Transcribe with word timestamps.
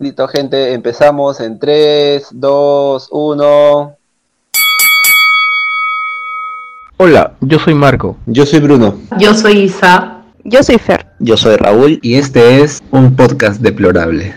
Listo, 0.00 0.28
gente, 0.28 0.74
empezamos 0.74 1.40
en 1.40 1.58
3, 1.58 2.28
2, 2.30 3.08
1. 3.10 3.96
Hola, 6.98 7.32
yo 7.40 7.58
soy 7.58 7.74
Marco. 7.74 8.16
Yo 8.26 8.46
soy 8.46 8.60
Bruno. 8.60 8.94
Yo 9.18 9.34
soy 9.34 9.62
Isa. 9.62 10.22
Yo 10.44 10.62
soy 10.62 10.78
Fer. 10.78 11.04
Yo 11.18 11.36
soy 11.36 11.56
Raúl 11.56 11.98
y 12.00 12.14
este 12.14 12.62
es 12.62 12.80
un 12.92 13.16
podcast 13.16 13.60
deplorable. 13.60 14.36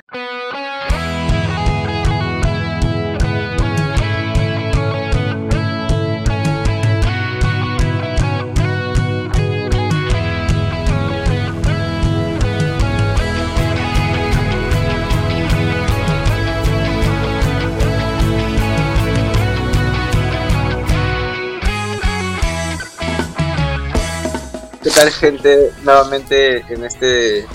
¿Qué 24.84 24.90
tal, 24.90 25.12
gente? 25.12 25.72
Nuevamente 25.84 26.58
en 26.70 26.84
este 26.84 27.46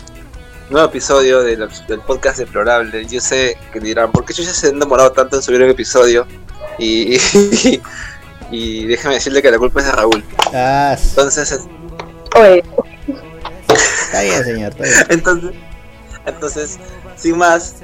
nuevo 0.70 0.86
episodio 0.88 1.42
del, 1.42 1.68
del 1.88 2.00
podcast 2.00 2.38
deplorable. 2.38 3.04
Yo 3.06 3.20
sé 3.20 3.56
que 3.72 3.80
dirán, 3.80 4.12
¿por 4.12 4.24
qué 4.24 4.32
ya 4.32 4.44
se 4.52 4.68
han 4.68 4.78
demorado 4.78 5.10
tanto 5.12 5.36
en 5.36 5.42
subir 5.42 5.62
un 5.62 5.70
episodio? 5.70 6.26
Y, 6.78 7.16
y 8.50 8.84
déjame 8.84 9.14
decirle 9.14 9.40
que 9.40 9.50
la 9.50 9.56
culpa 9.58 9.80
es 9.80 9.86
de 9.86 9.92
Raúl. 9.92 10.22
Ah, 10.52 10.94
Entonces, 11.08 11.50
es- 11.52 11.60
Oye, 12.38 12.62
está 14.02 14.20
bien, 14.20 14.45
señor. 14.45 14.72
Está 14.72 14.82
bien. 14.84 15.04
entonces, 15.08 15.52
entonces, 16.26 16.78
sin 17.16 17.38
más, 17.38 17.76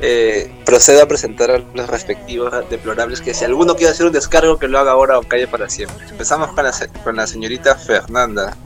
eh, 0.00 0.52
procedo 0.64 1.02
a 1.02 1.06
presentar 1.06 1.50
a 1.50 1.58
los 1.58 1.88
respectivos 1.88 2.52
deplorables. 2.70 3.20
Que 3.20 3.34
si 3.34 3.44
alguno 3.44 3.74
quiere 3.76 3.92
hacer 3.92 4.06
un 4.06 4.12
descargo, 4.12 4.58
que 4.58 4.68
lo 4.68 4.78
haga 4.78 4.92
ahora 4.92 5.18
o 5.18 5.22
calle 5.22 5.46
para 5.48 5.68
siempre. 5.68 6.06
Empezamos 6.08 6.52
con 6.52 6.64
la, 6.64 6.72
se- 6.72 6.88
con 6.88 7.16
la 7.16 7.26
señorita 7.26 7.74
Fernanda. 7.76 8.56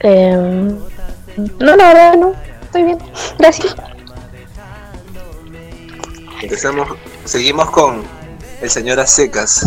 em, 0.00 0.78
no, 1.58 1.76
la 1.76 1.88
verdad 1.88 2.14
no. 2.16 2.34
Estoy 2.62 2.82
bien. 2.84 2.98
Gracias. 3.38 3.74
Empezamos, 6.42 6.88
seguimos 7.24 7.70
con 7.70 8.02
el 8.60 8.70
señor 8.70 8.98
Acecas. 9.00 9.66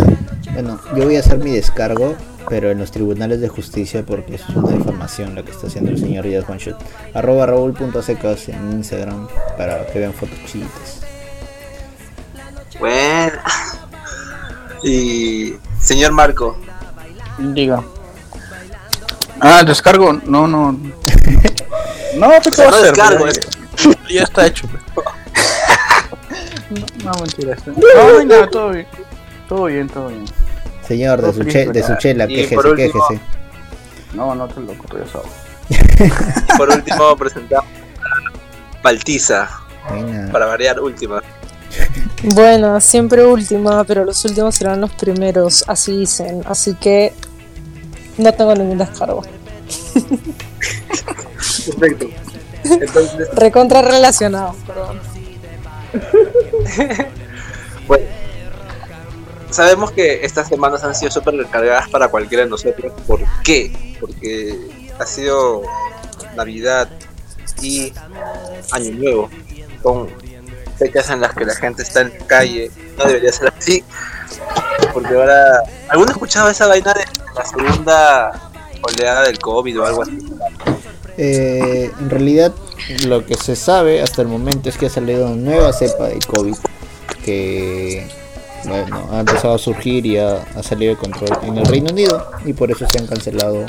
Bueno, 0.53 0.79
yo 0.95 1.05
voy 1.05 1.15
a 1.15 1.19
hacer 1.19 1.37
mi 1.37 1.51
descargo, 1.51 2.15
pero 2.49 2.69
en 2.71 2.77
los 2.79 2.91
tribunales 2.91 3.41
de 3.41 3.47
justicia 3.49 4.03
porque 4.05 4.35
eso 4.35 4.45
es 4.49 4.55
una 4.55 4.71
difamación 4.77 5.35
la 5.35 5.43
que 5.43 5.51
está 5.51 5.67
haciendo 5.67 5.91
el 5.91 5.97
señor 5.99 6.27
Jazz 6.27 6.45
One 6.47 6.59
Shot. 6.59 6.77
Arroba 7.13 7.45
raúl.secas 7.47 8.49
en 8.49 8.71
Instagram 8.73 9.27
para 9.57 9.85
que 9.87 9.99
vean 9.99 10.13
fotos 10.13 10.37
chiquitas. 10.45 11.01
Bueno. 12.79 13.37
Y 14.83 15.55
señor 15.81 16.11
Marco. 16.11 16.57
Diga. 17.37 17.83
Ah, 19.39 19.63
descargo. 19.65 20.13
No, 20.13 20.47
no. 20.47 20.77
No, 22.17 22.29
¿qué 22.41 22.49
te 22.49 22.61
va 22.63 22.69
a 22.69 22.71
No 22.71 22.77
hacer? 22.77 22.93
descargo, 22.95 23.27
Ya- 23.27 24.09
Ya 24.09 24.23
está 24.23 24.45
hecho. 24.47 24.67
pues. 24.93 25.05
No, 27.03 27.11
no, 27.11 27.19
mentira. 27.21 27.53
está- 27.55 27.71
No, 27.71 28.23
no 28.23 28.49
todo 28.49 28.69
bien. 28.69 28.87
Todo 29.49 29.65
bien, 29.65 29.89
todo 29.89 30.07
bien. 30.07 30.25
Señor, 30.87 31.21
de 31.21 31.33
su, 31.33 31.43
che- 31.45 31.67
de 31.67 31.83
su 31.83 31.95
chela, 31.97 32.27
quéjese, 32.27 32.55
último- 32.57 32.75
quéjese. 32.75 33.19
No, 34.13 34.33
no 34.35 34.47
te 34.47 34.61
ya 34.99 35.05
sabes. 35.11 35.31
Y 36.49 36.57
por 36.57 36.69
último 36.69 37.15
presentamos 37.17 37.65
a 37.67 38.81
Baltiza. 38.83 39.49
Buena. 39.89 40.31
Para 40.31 40.45
variar, 40.45 40.79
última. 40.79 41.21
Bueno, 42.23 42.79
siempre 42.79 43.25
última, 43.25 43.83
pero 43.83 44.05
los 44.05 44.23
últimos 44.25 44.55
serán 44.55 44.81
los 44.81 44.91
primeros, 44.91 45.63
así 45.67 45.97
dicen. 45.97 46.41
Así 46.45 46.75
que 46.75 47.13
no 48.17 48.31
tengo 48.33 48.53
ningún 48.55 48.77
descargo. 48.77 49.21
Perfecto. 51.79 52.07
Entonces, 52.63 53.29
Recontra 53.35 53.81
relacionado, 53.81 54.55
perdón. 54.65 54.99
bueno. 57.87 58.05
Sabemos 59.55 59.91
que 59.91 60.25
estas 60.25 60.49
semanas 60.49 60.83
han 60.83 60.93
sido 60.93 61.09
súper 61.11 61.33
recargadas 61.35 61.87
para 61.87 62.09
cualquiera 62.09 62.43
de 62.43 62.49
nosotros. 62.49 62.91
¿Por 63.07 63.21
qué? 63.41 63.95
Porque 64.01 64.53
ha 64.99 65.05
sido 65.05 65.61
Navidad 66.35 66.89
y 67.61 67.93
Año 68.71 68.91
Nuevo. 68.91 69.29
Con 69.81 70.09
fechas 70.77 71.09
en 71.09 71.21
las 71.21 71.33
que 71.33 71.45
la 71.45 71.55
gente 71.55 71.83
está 71.83 72.01
en 72.01 72.09
la 72.19 72.27
calle. 72.27 72.69
No 72.97 73.05
debería 73.05 73.31
ser 73.31 73.53
así. 73.57 73.81
Porque 74.93 75.15
ahora... 75.15 75.63
¿Alguno 75.87 76.09
ha 76.09 76.13
escuchado 76.15 76.49
esa 76.49 76.67
vaina 76.67 76.93
de 76.93 77.05
la 77.33 77.45
segunda 77.45 78.51
oleada 78.81 79.23
del 79.23 79.39
COVID 79.39 79.79
o 79.79 79.85
algo 79.85 80.01
así? 80.01 80.19
Eh, 81.17 81.93
en 81.97 82.09
realidad, 82.09 82.53
lo 83.05 83.25
que 83.25 83.35
se 83.35 83.55
sabe 83.55 84.01
hasta 84.01 84.21
el 84.21 84.27
momento 84.27 84.67
es 84.67 84.77
que 84.77 84.87
ha 84.87 84.89
salido 84.89 85.27
una 85.27 85.37
nueva 85.37 85.71
cepa 85.71 86.09
de 86.09 86.19
COVID 86.19 86.55
que 87.23 88.24
bueno, 88.67 89.07
ha 89.11 89.19
empezado 89.19 89.55
a 89.55 89.57
surgir 89.57 90.05
y 90.05 90.17
ha, 90.17 90.43
ha 90.55 90.63
salido 90.63 90.93
de 90.93 90.99
control 90.99 91.29
en 91.43 91.57
el 91.57 91.65
Reino 91.65 91.91
Unido 91.91 92.27
y 92.45 92.53
por 92.53 92.71
eso 92.71 92.85
se 92.87 92.97
han 92.99 93.07
cancelado 93.07 93.65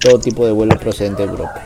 todo 0.00 0.18
tipo 0.18 0.46
de 0.46 0.52
vuelos 0.52 0.78
procedentes 0.78 1.26
de 1.26 1.32
Europa. 1.32 1.62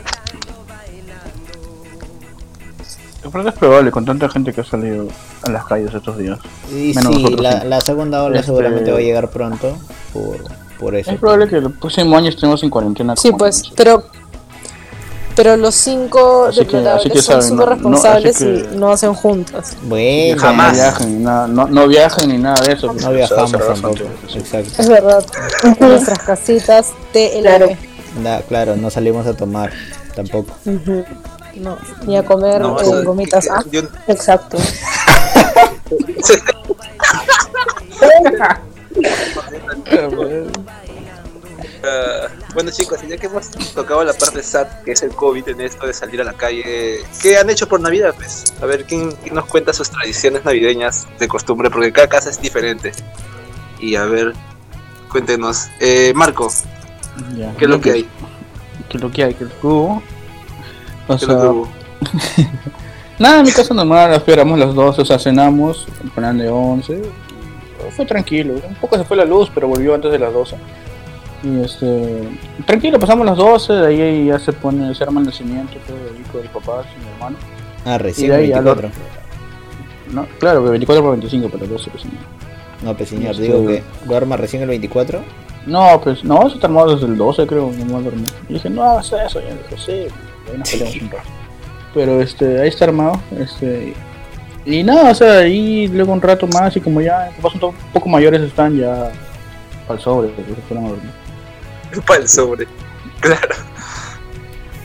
Yo 3.23 3.31
creo 3.31 3.43
que 3.43 3.49
es 3.49 3.55
probable 3.55 3.91
con 3.91 4.03
tanta 4.05 4.27
gente 4.29 4.51
que 4.51 4.61
ha 4.61 4.65
salido 4.65 5.07
a 5.43 5.51
las 5.51 5.65
calles 5.65 5.93
estos 5.93 6.17
días. 6.17 6.39
Y 6.69 6.93
Menos 6.93 7.15
sí, 7.15 7.21
nosotros, 7.23 7.41
la, 7.41 7.61
sí. 7.61 7.67
la 7.67 7.81
segunda 7.81 8.23
ola 8.23 8.35
Este- 8.39 8.47
seguramente 8.47 8.91
va 8.91 8.97
a 8.97 9.01
llegar 9.01 9.29
pronto 9.29 9.77
por, 10.11 10.37
por 10.79 10.95
eso. 10.95 11.11
Es 11.11 11.19
probable 11.19 11.47
que 11.47 11.55
el 11.57 11.71
próximo 11.71 12.17
año 12.17 12.29
estemos 12.29 12.61
en 12.63 12.69
cuarentena. 12.69 13.15
Sí, 13.15 13.31
pues, 13.31 13.71
pero 13.75 14.03
pero 15.35 15.57
los 15.57 15.75
cinco 15.75 16.45
Así 16.45 16.59
que- 16.59 16.65
deplorables 16.65 17.01
así 17.05 17.09
que 17.09 17.21
son 17.21 17.41
súper 17.43 17.57
no- 17.57 17.65
no, 17.65 17.71
responsables 17.71 18.37
que- 18.37 18.69
y 18.73 18.77
no 18.77 18.91
hacen 18.91 19.13
juntas. 19.13 19.75
Bueno, 19.83 20.41
Jamás. 20.41 20.71
No 20.73 20.83
viajen, 20.83 21.17
ni 21.17 21.23
nada, 21.23 21.47
no, 21.47 21.67
no 21.67 21.87
viajen 21.87 22.29
ni 22.29 22.37
nada 22.37 22.61
de 22.65 22.73
eso. 22.73 22.93
no 22.93 23.11
viajamos 23.11 23.51
tampoco. 23.51 24.03
Exacto. 24.35 24.81
Es 24.81 24.87
verdad. 24.89 25.23
Nuestras 25.79 26.19
casitas 26.19 26.91
TLM. 27.11 27.41
Claro. 27.41 28.43
Claro, 28.47 28.75
no 28.75 28.89
salimos 28.89 29.25
a 29.27 29.33
tomar 29.33 29.71
tampoco. 30.15 30.53
No, 31.55 31.77
ni 32.05 32.17
a 32.17 32.23
comer 32.23 32.61
No, 32.61 32.79
eh, 32.81 33.03
gomitas. 33.03 33.45
que- 33.45 33.51
Ah, 33.51 33.63
yo- 33.71 33.81
Exacto. 34.07 34.57
Ah, 41.83 42.27
bueno 42.53 42.71
chicos, 42.71 42.99
ya 43.07 43.17
que 43.17 43.25
hemos 43.27 43.49
tocado 43.75 44.03
la 44.05 44.13
parte 44.13 44.41
sad, 44.41 44.67
que 44.85 44.93
es 44.93 45.03
el 45.03 45.11
COVID 45.11 45.49
en 45.49 45.61
esto 45.61 45.85
de 45.85 45.93
salir 45.93 46.21
a 46.21 46.23
la 46.23 46.33
calle, 46.33 46.99
¿qué 47.21 47.37
han 47.37 47.49
hecho 47.49 47.67
por 47.67 47.81
Navidad? 47.81 48.13
Pues, 48.15 48.53
a 48.61 48.65
ver, 48.65 48.85
¿quién, 48.85 49.11
quién 49.21 49.35
nos 49.35 49.45
cuenta 49.47 49.73
sus 49.73 49.89
tradiciones 49.89 50.45
navideñas 50.45 51.07
de 51.19 51.27
costumbre? 51.27 51.69
Porque 51.69 51.91
cada 51.91 52.07
casa 52.07 52.29
es 52.29 52.39
diferente. 52.39 52.93
Y 53.79 53.95
a 53.95 54.05
ver, 54.05 54.33
cuéntenos. 55.11 55.67
Eh, 55.81 56.13
Marco, 56.15 56.49
Ya, 57.35 57.53
¿qué 57.57 57.65
es 57.65 57.69
lo 57.69 57.81
que 57.81 57.91
hay? 57.91 58.07
¿Qué 58.89 58.97
es 58.97 59.03
lo 59.03 59.11
que 59.11 59.23
hay? 59.25 59.33
¿Qué 59.33 59.43
es 59.43 59.49
lo 59.49 59.59
que 59.59 59.67
hubo? 59.67 60.03
O 61.07 61.07
¿Qué 61.07 61.13
es 61.15 61.19
sea, 61.19 61.33
lo 61.33 61.41
que 61.41 61.47
hubo? 61.47 61.67
nada, 63.19 63.39
en 63.39 63.45
mi 63.45 63.51
casa 63.51 63.73
normal, 63.73 64.13
esperamos 64.13 64.57
las 64.57 64.73
12, 64.73 65.01
o 65.01 65.05
sea, 65.05 65.19
cenamos, 65.19 65.85
el 66.01 66.11
plan 66.11 66.37
de 66.37 66.47
11. 66.47 67.01
Fue 67.93 68.05
tranquilo, 68.05 68.53
un 68.65 68.75
poco 68.75 68.97
se 68.97 69.03
fue 69.03 69.17
la 69.17 69.25
luz, 69.25 69.51
pero 69.53 69.67
volvió 69.67 69.93
antes 69.93 70.11
de 70.13 70.19
las 70.19 70.31
12. 70.31 70.55
Y 71.43 71.59
este, 71.61 72.29
tranquilo, 72.65 72.97
pasamos 72.99 73.25
las 73.25 73.35
12, 73.37 73.73
de 73.73 73.87
ahí 73.87 74.25
ya 74.27 74.39
se 74.39 74.53
pone, 74.53 74.95
se 74.95 75.03
arma 75.03 75.19
el 75.19 75.25
nacimiento, 75.27 75.73
todo 75.85 75.97
el 75.97 76.21
hijo 76.21 76.37
del 76.37 76.47
papá, 76.49 76.83
y 76.95 77.03
mi 77.05 77.11
hermano. 77.13 77.35
Ah, 77.85 77.95
Y 77.95 77.97
recién 77.97 78.31
de 78.31 78.37
ahí 78.37 78.47
ya 78.49 78.61
lo- 78.61 78.75
24. 78.75 78.89
No, 80.13 80.25
claro, 80.39 80.63
de 80.63 80.69
24 80.69 81.03
por 81.03 81.11
25, 81.11 81.49
pero 81.51 81.67
12 81.67 81.89
pues, 81.89 82.05
no. 82.05 82.11
No, 82.83 82.95
pues 82.97 83.09
señor, 83.09 83.31
Este- 83.31 83.43
digo 83.43 83.65
que 83.67 83.83
duerma 84.05 84.37
recién 84.37 84.61
el 84.63 84.69
24. 84.69 85.21
No, 85.65 85.99
pues, 86.01 86.23
no, 86.23 86.45
eso 86.45 86.55
está 86.55 86.67
armado 86.67 86.93
desde 86.95 87.07
el 87.07 87.17
12, 87.17 87.45
creo, 87.47 87.71
no 87.77 87.85
me 87.97 88.03
dormí. 88.03 88.25
Y 88.47 88.53
dije, 88.53 88.69
no 88.69 88.83
hagas 88.83 89.11
eso, 89.11 89.39
y 89.41 89.43
dije, 89.43 89.75
sí, 89.77 89.91
y 89.91 90.51
ahí 90.51 90.57
nos 90.57 90.69
peleamos 90.69 90.95
un 91.01 91.09
rato. 91.11 91.29
Pero 91.93 92.21
este, 92.21 92.61
ahí 92.61 92.67
está 92.69 92.85
armado, 92.85 93.21
este, 93.37 93.93
y 94.65 94.83
nada, 94.83 95.11
o 95.11 95.15
sea, 95.15 95.39
ahí 95.39 95.87
luego 95.89 96.13
un 96.13 96.21
rato 96.21 96.47
más, 96.47 96.75
y 96.77 96.79
como 96.81 97.01
ya, 97.01 97.29
papás 97.41 97.61
un 97.61 97.73
poco 97.93 98.09
mayores 98.09 98.41
están 98.41 98.77
ya 98.77 99.11
al 99.89 99.99
sobre, 99.99 100.29
porque 100.29 100.55
se 100.55 100.61
fueron 100.67 100.85
a 100.85 100.89
dormir. 100.89 101.11
Para 102.07 102.21
el 102.21 102.29
sobre. 102.29 102.67
Claro. 103.19 103.55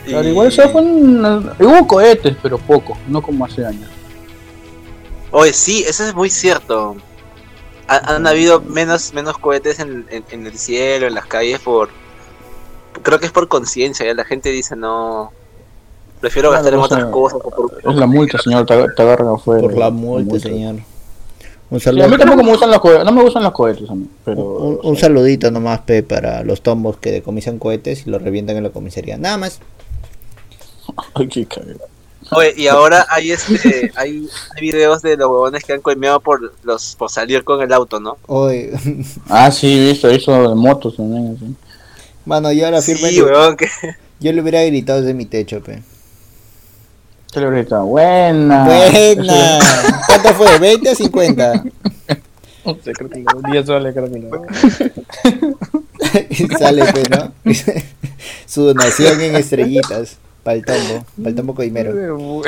Claro, 0.05 0.27
Y- 0.27 0.31
igual 0.31 0.47
eso 0.47 0.67
fue 0.69 0.81
un, 0.81 1.25
hubo 1.59 1.87
cohetes, 1.87 2.35
pero 2.41 2.57
poco, 2.57 2.97
no 3.07 3.21
como 3.21 3.45
hace 3.45 3.65
años. 3.65 3.89
Oye, 5.31 5.53
sí, 5.53 5.83
eso 5.87 6.05
es 6.05 6.15
muy 6.15 6.29
cierto. 6.29 6.95
Ha- 7.87 8.15
han 8.15 8.25
habido 8.27 8.61
menos, 8.61 9.13
menos 9.13 9.37
cohetes 9.37 9.79
en, 9.79 10.05
en- 10.09 10.25
en 10.31 10.47
el 10.47 10.57
cielo, 10.57 11.07
en 11.07 11.13
las 11.15 11.25
calles, 11.25 11.59
por. 11.59 11.89
Creo 13.03 13.19
que 13.19 13.27
es 13.27 13.31
por 13.31 13.47
conciencia, 13.47 14.05
ya 14.05 14.13
la 14.13 14.25
gente 14.25 14.49
dice 14.49 14.75
no. 14.75 15.31
Prefiero 16.19 16.49
Claro, 16.49 16.63
gastar 16.63 16.73
en 16.73 16.79
o 16.79 16.87
sea, 16.87 16.97
otras 16.97 17.11
cosas. 17.11 17.39
por- 17.41 17.91
Es 17.91 17.95
la 17.95 18.05
multa, 18.07 18.37
señor, 18.39 18.65
te 18.65 18.73
agarran 18.73 19.29
afuera. 19.29 19.61
Por 19.61 19.77
la 19.77 19.89
multa, 19.89 20.39
señor. 20.39 20.75
Un 21.71 21.79
Sí, 21.79 21.83
a 21.89 21.91
saludo. 21.91 22.07
mí 22.09 22.17
tampoco 22.17 22.43
me 22.43 22.49
gustan 22.51 22.71
los 22.71 22.79
cohetes, 22.79 23.05
no 23.05 23.11
me 23.11 23.21
gustan 23.21 23.43
los 23.43 23.51
cohetes 23.53 23.89
a 23.89 23.93
mí, 23.95 24.07
pero... 24.25 24.41
Un, 24.41 24.79
un 24.83 24.97
saludito 24.97 25.51
nomás, 25.51 25.81
Pe, 25.81 26.01
para 26.03 26.43
los 26.43 26.61
tombos 26.61 26.97
que 26.97 27.11
decomisan 27.11 27.59
cohetes 27.59 28.07
y 28.07 28.09
los 28.09 28.21
revientan 28.21 28.57
en 28.57 28.63
la 28.63 28.69
comisaría. 28.71 29.17
Nada 29.17 29.37
más. 29.37 29.59
Ay, 31.13 31.27
qué 31.27 31.45
cagada. 31.45 31.85
Oye, 32.31 32.53
y 32.57 32.67
ahora 32.67 33.05
hay 33.09 33.31
este 33.31 33.91
hay, 33.95 34.27
hay 34.55 34.61
videos 34.61 35.01
de 35.01 35.15
los 35.17 35.27
huevones 35.29 35.63
que 35.63 35.73
han 35.73 35.81
coimeado 35.81 36.19
por 36.19 36.53
los 36.63 36.95
por 36.95 37.09
salir 37.09 37.43
con 37.43 37.61
el 37.61 37.71
auto, 37.73 37.99
¿no? 37.99 38.17
Hoy, 38.27 38.69
Ah, 39.29 39.49
sí, 39.51 39.79
visto, 39.89 40.11
hizo 40.11 40.49
de 40.49 40.55
motos 40.55 40.97
también, 40.97 41.35
así. 41.35 41.55
mano, 42.25 42.51
yo 42.51 42.65
ahora 42.65 42.81
firme. 42.81 43.09
Sí, 43.09 43.21
huevón, 43.21 43.55
que 43.57 43.67
Yo 44.19 44.31
le 44.33 44.41
hubiera 44.41 44.63
gritado 44.63 45.01
desde 45.01 45.13
mi 45.13 45.25
techo, 45.25 45.61
Pe. 45.61 45.81
¿Qué 47.31 47.39
le 47.39 47.49
grita? 47.51 47.79
Buena. 47.81 48.65
Buena. 48.65 49.59
¿Cuánto 50.07 50.29
fue? 50.33 50.47
¿20 50.59 50.91
o 50.91 50.95
50? 50.95 51.63
No 52.65 52.77
sé, 52.83 52.91
creo 52.93 53.09
que 53.09 53.19
lo- 53.23 53.41
10 53.51 53.65
soles 53.65 53.93
creo 53.93 54.11
que 54.11 54.19
lo- 54.19 54.45
y 56.29 56.47
sale, 56.59 56.85
Pe, 56.91 57.03
¿no? 57.09 57.31
Su 58.47 58.63
donación 58.63 59.21
en 59.21 59.35
estrellitas. 59.35 60.17
Para 60.43 60.55
el 60.57 60.65
tombo. 60.65 61.05
Para 61.17 61.29
el 61.29 61.35
tombo 61.35 61.53
coimero. 61.53 61.93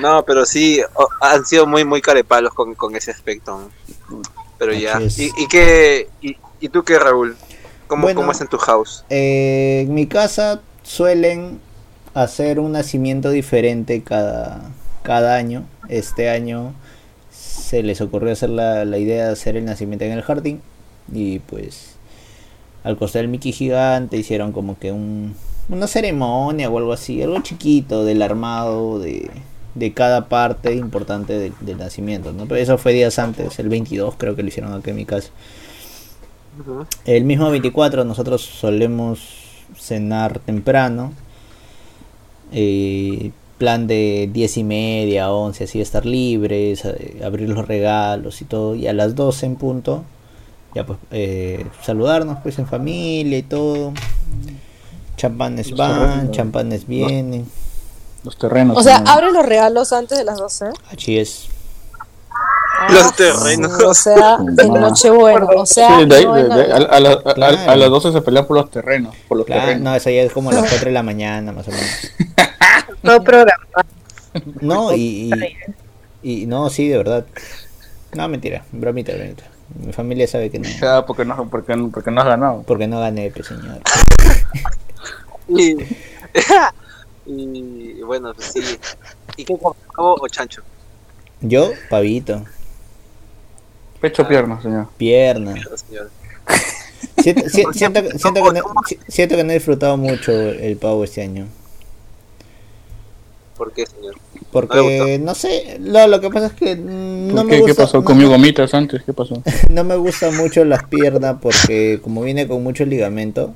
no, 0.00 0.24
pero 0.24 0.44
sí 0.46 0.80
o- 0.94 1.08
han 1.20 1.44
sido 1.44 1.66
muy 1.66 1.84
muy 1.84 2.00
carepalos 2.00 2.54
con, 2.54 2.74
con 2.74 2.96
ese 2.96 3.10
aspecto. 3.10 3.70
Pero 4.58 4.72
ya. 4.72 5.00
¿Y, 5.00 5.30
y 5.42 5.46
qué 5.48 6.08
y, 6.22 6.36
y 6.60 6.68
tú 6.68 6.82
qué, 6.82 6.98
Raúl? 6.98 7.36
¿Cómo, 7.90 8.02
Bueno. 8.04 8.20
cómo 8.20 8.30
es 8.32 8.40
en 8.40 8.46
tu 8.46 8.56
house? 8.56 9.04
Eh, 9.10 9.82
en 9.86 9.92
mi 9.94 10.06
casa 10.06 10.60
suelen 10.84 11.58
hacer 12.14 12.60
un 12.60 12.70
nacimiento 12.72 13.30
diferente 13.30 14.02
cada, 14.02 14.70
cada 15.02 15.34
año. 15.34 15.64
Este 15.88 16.30
año 16.30 16.72
se 17.32 17.82
les 17.82 18.00
ocurrió 18.00 18.32
hacer 18.32 18.50
la, 18.50 18.84
la 18.84 18.98
idea 18.98 19.26
de 19.26 19.32
hacer 19.32 19.56
el 19.56 19.64
nacimiento 19.64 20.04
en 20.04 20.12
el 20.12 20.22
jardín. 20.22 20.60
Y 21.12 21.40
pues 21.40 21.96
al 22.84 22.96
costar 22.96 23.22
el 23.22 23.28
Mickey 23.28 23.50
gigante 23.52 24.16
hicieron 24.16 24.52
como 24.52 24.78
que 24.78 24.92
un, 24.92 25.34
una 25.68 25.88
ceremonia 25.88 26.70
o 26.70 26.78
algo 26.78 26.92
así. 26.92 27.20
Algo 27.22 27.40
chiquito 27.42 28.04
del 28.04 28.22
armado 28.22 29.00
de, 29.00 29.28
de 29.74 29.92
cada 29.92 30.28
parte 30.28 30.74
importante 30.74 31.36
del- 31.38 31.54
del 31.60 31.78
nacimiento. 31.78 32.32
¿no? 32.32 32.46
Pero 32.46 32.60
eso 32.60 32.78
fue 32.78 32.92
días 32.92 33.18
antes, 33.18 33.58
el 33.58 33.68
22 33.68 34.14
creo 34.16 34.36
que 34.36 34.42
lo 34.42 34.48
hicieron 34.48 34.72
aquí 34.74 34.90
en 34.90 34.96
mi 34.96 35.04
casa. 35.06 35.30
El 37.04 37.24
mismo 37.24 37.50
24 37.50 38.04
nosotros 38.04 38.42
solemos 38.42 39.20
cenar 39.78 40.38
temprano. 40.40 41.12
Eh, 42.52 43.30
plan 43.58 43.86
de 43.86 44.28
10 44.32 44.56
y 44.56 44.64
media, 44.64 45.30
11, 45.32 45.64
así 45.64 45.80
estar 45.80 46.06
libres, 46.06 46.84
eh, 46.84 47.20
abrir 47.24 47.48
los 47.50 47.68
regalos 47.68 48.40
y 48.40 48.44
todo. 48.46 48.74
Y 48.74 48.86
a 48.86 48.92
las 48.92 49.14
12 49.14 49.46
en 49.46 49.56
punto, 49.56 50.02
ya 50.74 50.86
pues 50.86 50.98
eh, 51.10 51.66
saludarnos 51.82 52.38
pues 52.42 52.58
en 52.58 52.66
familia 52.66 53.36
y 53.38 53.42
todo. 53.42 53.92
Champanes 55.16 55.70
Los 55.70 55.78
van, 55.78 55.98
terrenos. 56.10 56.30
champanes 56.36 56.86
vienen. 56.86 57.46
Los 58.24 58.38
terrenos. 58.38 58.76
O 58.78 58.82
sea, 58.82 58.96
también. 58.96 59.14
abre 59.16 59.32
los 59.32 59.44
regalos 59.44 59.92
antes 59.92 60.16
de 60.16 60.24
las 60.24 60.38
12. 60.38 60.70
Así 60.90 61.18
es. 61.18 61.48
Los 62.88 63.06
Ah, 63.06 63.14
terrenos. 63.16 63.72
O 63.82 63.92
sea, 63.94 64.36
en 64.40 64.54
No. 64.72 64.80
Nochebuena. 64.80 65.44
O 65.56 65.66
sea, 65.66 65.98
Sí, 66.00 66.06
de 66.06 66.16
ahí, 66.16 66.24
no 66.24 66.34
de- 66.34 66.44
de- 66.48 66.72
a, 66.72 66.76
a 66.76 67.00
la- 67.00 67.12
a- 67.12 67.34
Claro. 67.34 67.58
a 67.70 67.76
las 67.76 67.90
12 67.90 68.12
se 68.12 68.22
pelean 68.22 68.46
por 68.46 68.56
los 68.56 68.70
terrenos. 68.70 69.14
Por 69.28 69.36
los 69.38 69.46
Claro, 69.46 69.62
terrenos. 69.62 69.82
no, 69.82 69.94
eso 69.94 70.08
ya 70.10 70.22
es 70.22 70.32
como 70.32 70.50
a 70.50 70.54
las 70.54 70.62
4 70.70 70.86
de 70.86 70.92
la 70.92 71.02
mañana 71.02 71.52
más 71.52 71.68
o 71.68 71.70
menos. 71.72 71.86
Todo 73.02 73.22
programa. 73.22 73.64
No, 74.60 74.94
y, 74.94 75.30
y, 76.22 76.42
y 76.42 76.46
no, 76.46 76.70
sí, 76.70 76.88
de 76.88 76.96
verdad. 76.96 77.26
No, 78.14 78.28
mentira, 78.28 78.64
bromita, 78.72 79.12
bromita. 79.14 79.44
Mi 79.84 79.92
familia 79.92 80.26
sabe 80.26 80.50
que 80.50 80.58
no. 80.58 80.68
Ya, 80.68 81.04
porque 81.06 81.24
no, 81.24 81.48
porque, 81.50 81.76
no- 81.76 81.90
porque 81.90 82.10
no 82.10 82.20
has 82.22 82.26
ganado. 82.28 82.62
Porque 82.66 82.86
no 82.88 83.00
gané, 83.00 83.30
pues, 83.30 83.46
señor. 83.48 83.80
Y, 85.48 85.76
y 87.26 88.02
bueno, 88.02 88.32
pues 88.34 88.52
sí. 88.52 88.78
¿Y 89.36 89.44
qué 89.44 89.54
pavo 89.56 89.76
o 90.20 90.28
chancho? 90.28 90.62
Yo, 91.40 91.70
pavito, 91.88 92.42
Pecho 94.00 94.26
pierna, 94.26 94.60
señor. 94.62 94.88
pierna. 94.96 95.54
Señor. 95.54 96.10
Siento, 97.22 97.48
si- 97.48 97.64
siento, 97.74 98.02
que- 98.02 98.18
siento 98.18 98.42
que 98.42 98.52
no, 98.58 98.62
si- 98.86 98.98
siento 99.08 99.36
que 99.36 99.44
no 99.44 99.50
he 99.50 99.54
disfrutado 99.54 99.96
mucho 99.96 100.32
el 100.32 100.76
pavo 100.76 101.04
este 101.04 101.22
año. 101.22 101.46
¿Por 103.56 103.72
qué, 103.72 103.84
señor? 103.86 104.14
¿No 104.16 104.40
le 104.40 104.46
Porque, 104.50 105.18
no 105.22 105.34
sé, 105.34 105.76
lo, 105.80 106.06
lo 106.06 106.20
que 106.20 106.30
pasa 106.30 106.46
es 106.46 106.52
que 106.54 106.76
no 106.76 107.34
¿Por 107.36 107.44
me 107.44 107.58
gusta. 107.58 107.66
¿Qué 107.66 107.74
pasó? 107.74 107.98
no- 107.98 108.04
¿Comió 108.04 108.28
gomitas 108.30 108.72
antes? 108.72 109.02
¿Qué 109.02 109.12
pasó? 109.12 109.42
no 109.70 109.84
me 109.84 109.96
gusta 109.96 110.30
mucho 110.30 110.64
las 110.64 110.84
piernas 110.84 111.36
porque 111.42 112.00
como 112.02 112.22
viene 112.22 112.48
con 112.48 112.62
mucho 112.62 112.84
ligamento, 112.86 113.52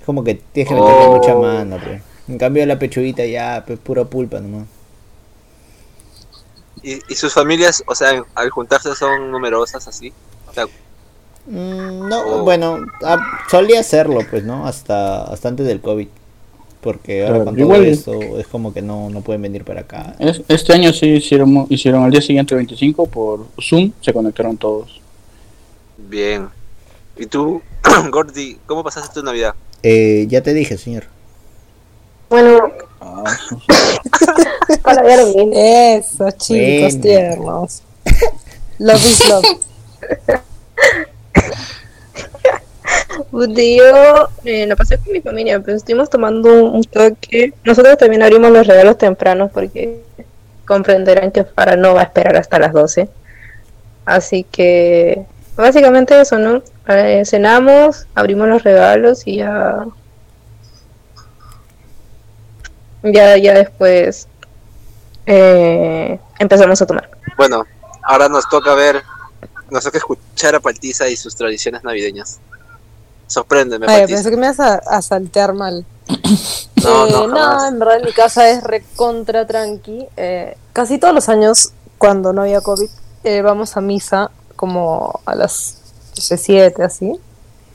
es 0.00 0.06
como 0.06 0.24
que 0.24 0.36
tienes 0.52 0.72
que 0.72 0.74
meterle 0.80 1.04
Oh. 1.06 1.16
mucha 1.16 1.34
mano, 1.34 1.78
pues. 1.84 2.00
En 2.28 2.38
cambio 2.38 2.64
la 2.66 2.78
pechuguita 2.78 3.24
ya, 3.26 3.62
pues 3.66 3.78
pura 3.78 4.04
pulpa 4.06 4.40
nomás. 4.40 4.66
¿Y, 6.88 7.00
y 7.08 7.14
sus 7.16 7.32
familias, 7.34 7.82
o 7.86 7.94
sea, 7.96 8.22
al 8.36 8.50
juntarse 8.50 8.94
son 8.94 9.30
numerosas 9.32 9.86
así? 9.88 10.12
O 10.48 10.52
sea, 10.54 10.66
Mm, 11.48 12.08
no, 12.08 12.20
Oh. 12.22 12.42
bueno, 12.42 12.78
ah, 13.04 13.18
solía 13.48 13.78
hacerlo, 13.78 14.20
pues, 14.28 14.42
¿no? 14.42 14.66
Hasta, 14.66 15.22
hasta 15.24 15.46
antes 15.48 15.64
del 15.66 15.80
COVID. 15.80 16.08
Porque 16.80 17.22
ahora 17.22 17.34
Claro, 17.42 17.44
con 17.44 17.56
todo 17.56 17.74
esto 17.82 18.38
es 18.40 18.46
como 18.48 18.72
que 18.74 18.82
no, 18.82 19.10
no 19.10 19.20
pueden 19.20 19.42
venir 19.42 19.64
para 19.64 19.82
acá. 19.82 20.14
Es- 20.18 20.42
Este 20.48 20.72
año 20.72 20.92
sí 20.92 21.06
hicieron, 21.06 21.66
hicieron 21.68 22.02
al 22.04 22.10
día 22.10 22.20
siguiente 22.20 22.54
25 22.56 23.06
por 23.06 23.46
Zoom, 23.60 23.92
se 24.00 24.12
conectaron 24.12 24.56
todos. 24.56 25.00
bien. 25.98 26.48
¿Y 27.16 27.26
tú, 27.26 27.62
Gordy, 28.10 28.58
cómo 28.66 28.82
pasaste 28.84 29.14
tu 29.20 29.24
Navidad? 29.24 29.54
Eh, 29.84 30.26
ya 30.28 30.40
te 30.42 30.52
dije, 30.52 30.76
señor. 30.76 31.04
Bueno, 32.28 32.58
Ah, 33.00 33.22
para 34.82 34.95
ver 34.95 34.95
bien. 34.95 34.95
Eso, 35.08 36.30
chicos 36.32 36.92
Bueno. 36.94 37.00
tiernos. 37.02 37.82
Love 38.78 39.04
is 39.06 39.28
love. 39.28 39.44
Yo 43.32 44.28
eh, 44.44 44.66
lo 44.66 44.76
pasé 44.76 44.98
con 44.98 45.12
mi 45.12 45.20
familia, 45.20 45.60
pero 45.60 45.76
estuvimos 45.76 46.10
tomando 46.10 46.52
un, 46.52 46.76
un 46.76 46.84
toque. 46.84 47.52
Nosotros 47.64 47.96
también 47.98 48.22
abrimos 48.22 48.50
los 48.50 48.66
regalos 48.66 48.98
tempranos 48.98 49.50
porque 49.50 50.02
comprenderán 50.66 51.30
que 51.32 51.44
Farah 51.44 51.76
no 51.76 51.94
va 51.94 52.00
a 52.00 52.04
esperar 52.04 52.36
hasta 52.36 52.58
las 52.58 52.72
12. 52.72 53.08
Así 54.04 54.44
que 54.44 55.24
básicamente 55.56 56.20
eso, 56.20 56.38
¿no? 56.38 56.62
Eh, 56.88 57.22
cenamos, 57.24 58.06
abrimos 58.14 58.48
los 58.48 58.62
regalos 58.62 59.26
y 59.26 59.36
ya. 59.38 59.86
Ya, 63.02 63.36
ya 63.36 63.54
después 63.54 64.28
eh, 65.26 66.18
empezamos 66.38 66.80
a 66.80 66.86
tomar. 66.86 67.10
Bueno, 67.36 67.64
ahora 68.04 68.28
nos 68.28 68.48
toca 68.48 68.74
ver, 68.74 69.02
nos 69.70 69.84
toca 69.84 69.98
escuchar 69.98 70.54
a 70.54 70.60
Paltiza 70.60 71.08
y 71.08 71.16
sus 71.16 71.34
tradiciones 71.36 71.82
navideñas. 71.84 72.38
Sorpréndeme, 73.26 73.86
Ay, 73.88 74.00
Paltiza. 74.02 74.16
pensé 74.16 74.30
que 74.30 74.36
me 74.36 74.46
ibas 74.46 74.60
a, 74.60 74.74
a 74.76 75.02
saltear 75.02 75.52
mal. 75.54 75.84
No, 76.84 77.06
Eh, 77.06 77.10
no, 77.10 77.20
jamás. 77.36 77.72
en 77.72 77.78
verdad 77.80 77.96
en 77.96 78.04
mi 78.04 78.12
casa 78.12 78.48
es 78.48 78.62
recontra 78.62 79.44
tranqui. 79.46 80.06
Eh, 80.16 80.56
casi 80.72 80.98
todos 80.98 81.12
los 81.14 81.28
años, 81.28 81.72
cuando 81.98 82.32
no 82.32 82.42
había 82.42 82.60
COVID, 82.60 82.88
eh, 83.24 83.42
vamos 83.42 83.76
a 83.76 83.80
misa 83.80 84.30
como 84.54 85.18
a 85.24 85.34
las 85.34 85.78
7 86.12 86.84
así. 86.84 87.18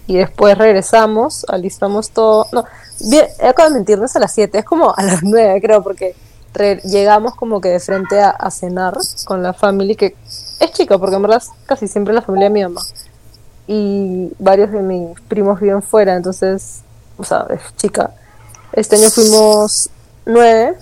Y 0.07 0.15
después 0.17 0.57
regresamos, 0.57 1.45
alistamos 1.49 2.11
todo. 2.11 2.47
No, 2.53 2.63
bien, 3.09 3.25
acabo 3.43 3.69
de 3.69 3.75
mentir, 3.75 3.97
no 3.99 4.05
es 4.05 4.15
a 4.15 4.19
las 4.19 4.33
7, 4.33 4.59
es 4.59 4.65
como 4.65 4.93
a 4.95 5.03
las 5.03 5.23
9 5.23 5.59
creo, 5.61 5.83
porque 5.83 6.15
llegamos 6.83 7.35
como 7.35 7.61
que 7.61 7.69
de 7.69 7.79
frente 7.79 8.19
a, 8.19 8.29
a 8.29 8.51
cenar 8.51 8.95
con 9.25 9.41
la 9.41 9.53
familia, 9.53 9.95
que 9.95 10.15
es 10.59 10.71
chica, 10.71 10.97
porque 10.97 11.15
en 11.15 11.21
verdad 11.21 11.41
es 11.41 11.49
casi 11.65 11.87
siempre 11.87 12.13
la 12.13 12.21
familia 12.21 12.49
de 12.49 12.53
mi 12.53 12.63
mamá. 12.63 12.81
Y 13.67 14.31
varios 14.39 14.71
de 14.71 14.81
mis 14.81 15.19
primos 15.21 15.59
viven 15.59 15.81
fuera, 15.81 16.15
entonces, 16.15 16.81
o 17.17 17.23
sea, 17.23 17.45
es 17.49 17.61
chica. 17.77 18.11
Este 18.73 18.95
año 18.95 19.09
fuimos 19.09 19.89
nueve 20.25 20.77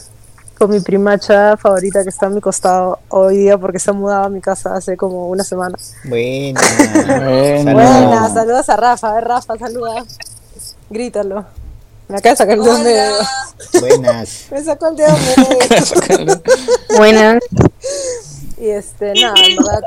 con 0.60 0.70
mi 0.70 0.82
primacha 0.82 1.56
favorita 1.56 2.04
que 2.04 2.10
está 2.10 2.26
a 2.26 2.30
mi 2.30 2.42
costado 2.42 3.00
hoy 3.08 3.38
día 3.38 3.58
porque 3.58 3.80
se 3.80 3.92
ha 3.92 3.94
mudado 3.94 4.26
a 4.26 4.30
mi 4.30 4.42
casa 4.42 4.76
hace 4.76 4.98
como 4.98 5.30
una 5.30 5.44
semana. 5.44 5.78
Buena. 6.04 6.60
Bueno. 7.08 7.74
Buena, 7.74 8.30
saludos 8.34 8.70
a 8.70 8.76
Rafa, 8.76 9.18
a 9.18 9.22
Rafa, 9.22 9.58
saluda. 9.58 10.04
Grítalo. 10.90 11.46
Me 12.10 12.18
acaba 12.18 12.32
de 12.32 12.38
sacar 12.38 12.58
el 12.58 12.64
dedo 12.64 12.80
medio. 12.80 13.12
Buenas. 13.80 14.48
Me 14.52 14.64
sacó 14.64 14.88
el 14.88 14.96
dedo 14.96 15.16
medio. 15.16 16.42
Buenas. 16.98 17.44
Y 18.58 18.70
este, 18.70 19.14
nada, 19.14 19.36
en 19.46 19.56
verdad, 19.58 19.82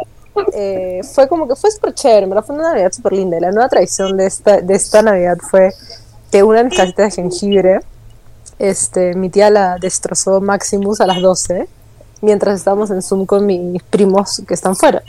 eh, 0.54 1.00
fue 1.14 1.26
como 1.26 1.48
que 1.48 1.56
fue 1.56 1.72
súper 1.72 1.94
chévere, 1.94 2.22
en 2.22 2.30
verdad 2.30 2.44
fue 2.44 2.54
una 2.54 2.70
Navidad 2.70 2.92
súper 2.92 3.14
linda. 3.14 3.36
Y 3.38 3.40
la 3.40 3.50
nueva 3.50 3.68
tradición 3.68 4.16
de 4.16 4.26
esta, 4.26 4.60
de 4.60 4.72
esta 4.72 5.02
Navidad 5.02 5.36
fue 5.38 5.74
que 6.30 6.44
una 6.44 6.58
de 6.58 6.64
mis 6.64 6.76
casitas 6.76 7.06
de 7.06 7.22
jengibre, 7.22 7.80
este, 8.60 9.14
mi 9.14 9.28
tía 9.28 9.50
la 9.50 9.78
destrozó 9.80 10.40
Maximus 10.40 11.00
a 11.00 11.06
las 11.06 11.20
12, 11.20 11.68
mientras 12.20 12.56
estábamos 12.56 12.92
en 12.92 13.02
Zoom 13.02 13.26
con 13.26 13.44
mis 13.46 13.82
primos 13.82 14.42
que 14.46 14.54
están 14.54 14.76
fuera. 14.76 15.02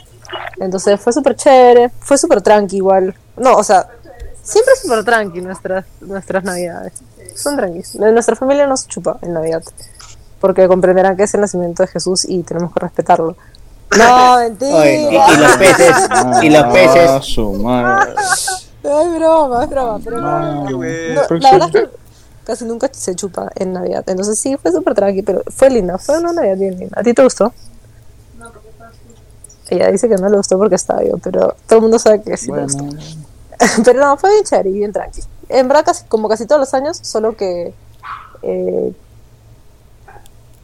Entonces 0.60 1.00
fue 1.00 1.13
súper 1.13 1.36
chévere, 1.36 1.91
fue 2.00 2.17
súper 2.17 2.41
tranqui 2.41 2.77
igual. 2.77 3.15
No, 3.38 3.55
o 3.55 3.63
sea, 3.63 3.88
siempre 4.44 4.74
es 4.74 4.82
súper 4.82 5.04
tranqui 5.04 5.42
nuestras, 5.42 5.86
nuestras 6.02 6.44
navidades. 6.44 6.94
Son 7.36 7.56
tranquis. 7.56 7.96
Nuestra 7.96 8.36
familia 8.36 8.68
no 8.68 8.78
se 8.78 8.88
chupa 8.88 9.18
en 9.22 9.34
Navidad. 9.34 9.64
Porque 10.40 10.68
comprenderán 10.68 11.16
que 11.18 11.24
es 11.24 11.34
el 11.34 11.42
nacimiento 11.42 11.84
de 11.84 11.88
Jesús 11.88 12.26
y 12.28 12.44
tenemos 12.44 12.74
que 12.74 12.80
respetarlo. 12.82 13.36
No, 13.98 14.38
mentira. 14.40 14.76
Oye, 14.76 15.10
y, 15.12 15.16
y 15.16 15.38
los 15.38 15.58
peces, 15.58 15.96
y 16.44 16.50
los 16.50 16.64
Ah, 16.64 16.72
peces, 16.74 17.26
su 17.26 17.54
madre. 17.54 18.14
Es 18.84 19.16
broma, 19.16 19.64
es 19.64 19.70
broma. 19.70 20.00
Pero 20.04 20.20
no, 20.22 20.28
Ah, 20.28 20.42
no, 20.70 20.78
bueno. 20.78 21.22
no, 21.30 21.38
la 21.38 21.52
verdad 21.54 21.70
es 21.74 21.82
que 21.82 21.90
casi 22.44 22.66
nunca 22.66 22.90
se 22.92 23.16
chupa 23.16 23.50
en 23.56 23.72
Navidad. 23.74 24.04
Entonces 24.08 24.38
sí, 24.38 24.58
fue 24.58 24.72
súper 24.72 24.94
tranqui, 24.94 25.22
pero 25.22 25.42
fue 25.56 25.70
linda. 25.70 25.98
Fue 25.98 26.18
una 26.20 26.34
Navidad 26.34 26.58
bien 26.58 26.78
linda. 26.78 27.00
¿A 27.00 27.04
ti 27.04 27.14
te 27.14 27.24
gustó? 27.24 27.54
Ella 29.70 29.90
dice 29.92 30.10
que 30.10 30.16
no 30.16 30.28
le 30.30 30.38
gustó 30.38 30.58
porque 30.58 30.76
estaba 30.76 31.04
yo, 31.04 31.18
pero 31.20 31.56
todo 31.68 31.78
el 31.78 31.82
mundo 31.84 31.98
sabe 31.98 32.22
que 32.22 32.36
sí 32.38 32.52
le 32.52 32.64
gustó. 32.64 32.84
Pero 33.86 34.00
no, 34.00 34.18
fue 34.18 34.32
bien 34.32 34.44
chévere 34.44 34.70
y 34.70 34.74
bien 34.74 34.94
tranqui. 34.94 35.22
En 35.50 35.68
verdad, 35.68 35.86
casi, 35.86 36.06
como 36.06 36.30
casi 36.30 36.46
todos 36.46 36.60
los 36.60 36.74
años, 36.74 36.98
solo 37.02 37.36
que 37.36 37.74
eh, 38.42 38.94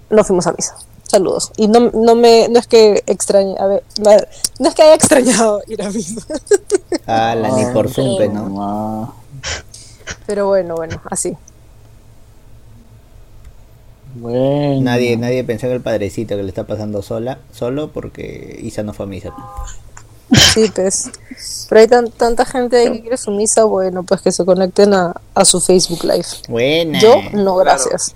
no 0.09 0.23
fuimos 0.23 0.47
a 0.47 0.53
misa. 0.53 0.75
Saludos. 1.03 1.51
Y 1.57 1.67
no, 1.67 1.89
no 1.91 2.15
me, 2.15 2.47
no 2.49 2.59
es 2.59 2.67
que 2.67 3.03
extrañe, 3.07 3.55
a 3.57 3.65
ver, 3.65 3.83
no, 3.99 4.11
no 4.59 4.69
es 4.69 4.75
que 4.75 4.83
haya 4.83 4.93
extrañado 4.93 5.61
ir 5.67 5.81
a 5.81 5.89
misa. 5.89 6.21
ala, 7.07 7.49
ni 7.51 7.65
por 7.73 7.89
zumpe, 7.89 8.29
¿no? 8.29 9.15
Pero 10.27 10.47
bueno, 10.47 10.75
bueno, 10.75 11.01
así. 11.09 11.35
Bueno. 14.15 14.81
Nadie, 14.81 15.17
nadie 15.17 15.43
pensó 15.43 15.67
en 15.67 15.73
el 15.73 15.81
padrecito 15.81 16.35
que 16.35 16.43
le 16.43 16.49
está 16.49 16.65
pasando 16.65 17.01
sola, 17.01 17.39
solo 17.51 17.91
porque 17.91 18.59
Isa 18.61 18.83
no 18.83 18.93
fue 18.93 19.05
a 19.05 19.09
misa. 19.09 19.33
Sí, 20.53 20.71
pues. 20.73 21.09
Pero 21.69 21.81
hay 21.81 21.87
tan- 21.87 22.11
tanta 22.11 22.45
gente 22.45 22.77
ahí 22.77 22.91
que 22.91 23.01
quiere 23.01 23.17
su 23.17 23.31
misa, 23.31 23.63
bueno, 23.63 24.03
pues 24.03 24.21
que 24.21 24.31
se 24.31 24.45
conecten 24.45 24.93
a, 24.93 25.13
a 25.33 25.45
su 25.45 25.59
Facebook 25.59 26.03
Live. 26.03 26.25
Buena. 26.47 26.99
Yo, 26.99 27.15
no, 27.33 27.55
gracias. 27.55 28.13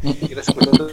¿Quieres 0.00 0.48
escuchar 0.48 0.70
tu, 0.76 0.88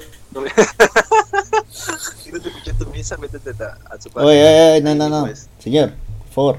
¿Quieres 2.24 2.46
escuchar 2.46 2.76
tu 2.78 2.86
misa? 2.88 3.18
Métete 3.18 3.52
a, 3.64 3.78
a 3.94 4.02
su 4.02 4.10
padre. 4.10 4.28
Oye, 4.28 4.42
oye, 4.44 4.72
oye, 4.74 4.82
no, 4.82 4.96
no, 4.96 5.10
no. 5.10 5.26
Pues, 5.26 5.48
Señor, 5.60 5.94
por 6.26 6.34
favor. 6.34 6.58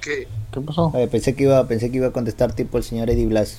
¿qué? 0.00 0.28
¿Qué 0.52 0.60
pasó? 0.60 0.90
Oye, 0.94 1.08
pensé 1.08 1.34
que 1.34 1.44
iba, 1.44 1.66
pensé 1.66 1.90
que 1.90 1.96
iba 1.98 2.08
a 2.08 2.12
contestar 2.12 2.52
tipo 2.54 2.78
el 2.78 2.84
señor 2.84 3.10
Eddie 3.10 3.26
Blas. 3.26 3.58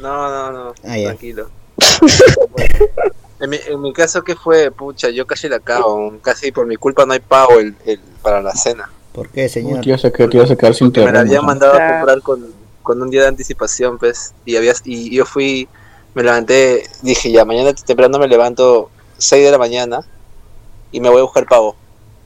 No, 0.00 0.28
no, 0.28 0.52
no. 0.52 0.74
Ah, 0.84 0.96
tranquilo. 1.04 1.48
en, 3.40 3.50
mi, 3.50 3.56
en 3.66 3.80
mi 3.80 3.92
caso, 3.92 4.22
¿qué 4.22 4.34
fue? 4.36 4.70
Pucha, 4.70 5.10
yo 5.10 5.26
casi 5.26 5.48
la 5.48 5.60
cago. 5.60 6.18
Casi 6.22 6.52
por 6.52 6.66
mi 6.66 6.76
culpa 6.76 7.06
no 7.06 7.12
hay 7.14 7.20
pago 7.20 7.58
el, 7.58 7.74
el, 7.86 8.00
para 8.24 8.42
la 8.42 8.52
cena. 8.54 8.90
¿Por 9.12 9.28
qué, 9.28 9.48
señor? 9.48 9.80
Te 9.82 9.90
ibas 9.90 10.04
a 10.04 10.10
quedar, 10.10 10.30
te 10.30 10.36
ibas 10.38 10.50
a 10.50 10.56
quedar 10.56 10.74
sin 10.74 10.90
me 10.92 11.12
la 11.12 11.22
¿no? 11.22 11.42
mandado 11.42 11.74
a 11.74 11.88
comprar 11.98 12.20
con, 12.22 12.52
con 12.82 13.00
un 13.00 13.10
día 13.10 13.22
de 13.22 13.28
anticipación, 13.28 13.98
pues. 13.98 14.34
Y, 14.44 14.56
había, 14.56 14.72
y 14.84 15.14
yo 15.14 15.24
fui, 15.24 15.68
me 16.14 16.24
levanté, 16.24 16.88
dije, 17.02 17.30
ya, 17.30 17.44
mañana 17.44 17.72
temprano 17.74 18.18
me 18.18 18.26
levanto 18.26 18.90
6 19.18 19.44
de 19.44 19.50
la 19.52 19.58
mañana 19.58 20.00
y 20.90 20.98
me 20.98 21.10
voy 21.10 21.20
a 21.20 21.22
buscar 21.22 21.46
pavo. 21.46 21.76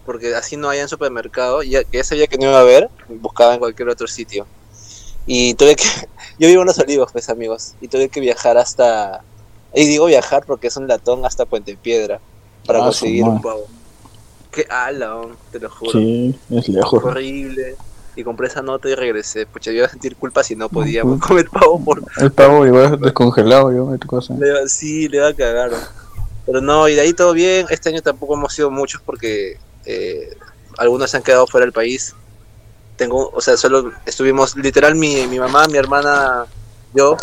Porque 0.07 0.35
así 0.35 0.57
no 0.57 0.71
hay 0.71 0.78
en 0.78 0.88
supermercado. 0.88 1.62
Y 1.62 1.71
ya, 1.71 1.85
que 1.85 1.99
ya 1.99 2.05
sabía 2.05 2.26
que 2.26 2.38
no 2.38 2.45
iba 2.45 2.57
a 2.57 2.62
haber, 2.62 2.88
buscaba 3.09 3.52
en 3.52 3.59
cualquier 3.59 3.90
otro 3.90 4.07
sitio. 4.07 4.47
Y 5.26 5.52
tuve 5.55 5.76
que. 5.76 5.85
Yo 6.38 6.49
vivo 6.49 6.62
en 6.62 6.69
los 6.69 6.78
olivos, 6.78 7.12
pues, 7.12 7.28
amigos. 7.28 7.75
Y 7.83 7.88
tuve 7.88 8.09
que 8.09 8.21
viajar 8.21 8.57
hasta. 8.57 9.21
Y 9.75 9.85
digo 9.85 10.07
viajar 10.07 10.45
porque 10.47 10.69
es 10.69 10.76
un 10.78 10.88
latón 10.88 11.26
hasta 11.26 11.45
Puente 11.45 11.76
Piedra. 11.76 12.21
Para 12.64 12.78
Ah, 12.78 12.85
conseguir 12.85 13.25
un 13.25 13.43
pavo. 13.43 13.67
Qué 14.59 14.67
alón, 14.71 15.37
te 15.53 15.61
lo 15.61 15.71
juro 15.71 15.93
Sí, 15.93 16.37
es 16.50 16.69
lejos. 16.69 17.05
horrible. 17.05 17.77
Y 18.17 18.25
compré 18.25 18.49
esa 18.49 18.61
nota 18.61 18.88
y 18.88 18.97
regresé. 18.97 19.47
Pucha, 19.47 19.71
yo 19.71 19.77
iba 19.77 19.87
a 19.87 19.88
sentir 19.88 20.17
culpa 20.17 20.43
si 20.43 20.57
no 20.57 20.69
podía 20.69 21.05
pues. 21.05 21.21
comer 21.21 21.49
pavo 21.49 21.81
por. 21.85 22.03
El 22.17 22.33
pavo 22.33 22.67
igual 22.67 23.00
descongelado, 23.00 23.73
yo, 23.73 23.97
tu 23.99 24.09
cosa. 24.09 24.35
Le 24.35 24.69
sí, 24.69 25.07
le 25.09 25.19
iba 25.19 25.29
a 25.29 25.33
cagar. 25.33 25.71
Pero 26.45 26.61
no, 26.61 26.88
y 26.88 26.97
de 26.97 27.03
ahí 27.03 27.12
todo 27.12 27.35
bien. 27.35 27.67
Este 27.71 27.91
año 27.91 28.03
tampoco 28.03 28.35
hemos 28.35 28.53
sido 28.53 28.69
muchos 28.69 29.00
porque 29.00 29.59
eh, 29.87 30.37
algunos 30.77 31.09
se 31.09 31.19
han 31.19 31.23
quedado 31.23 31.47
fuera 31.47 31.65
del 31.65 31.73
país. 31.73 32.17
Tengo, 32.97 33.31
o 33.33 33.41
sea, 33.41 33.57
solo 33.57 33.93
estuvimos, 34.07 34.57
literal, 34.57 34.97
mi, 34.97 35.29
mi 35.29 35.38
mamá, 35.38 35.69
mi 35.69 35.79
hermana, 35.79 36.47
yo. 36.95 37.17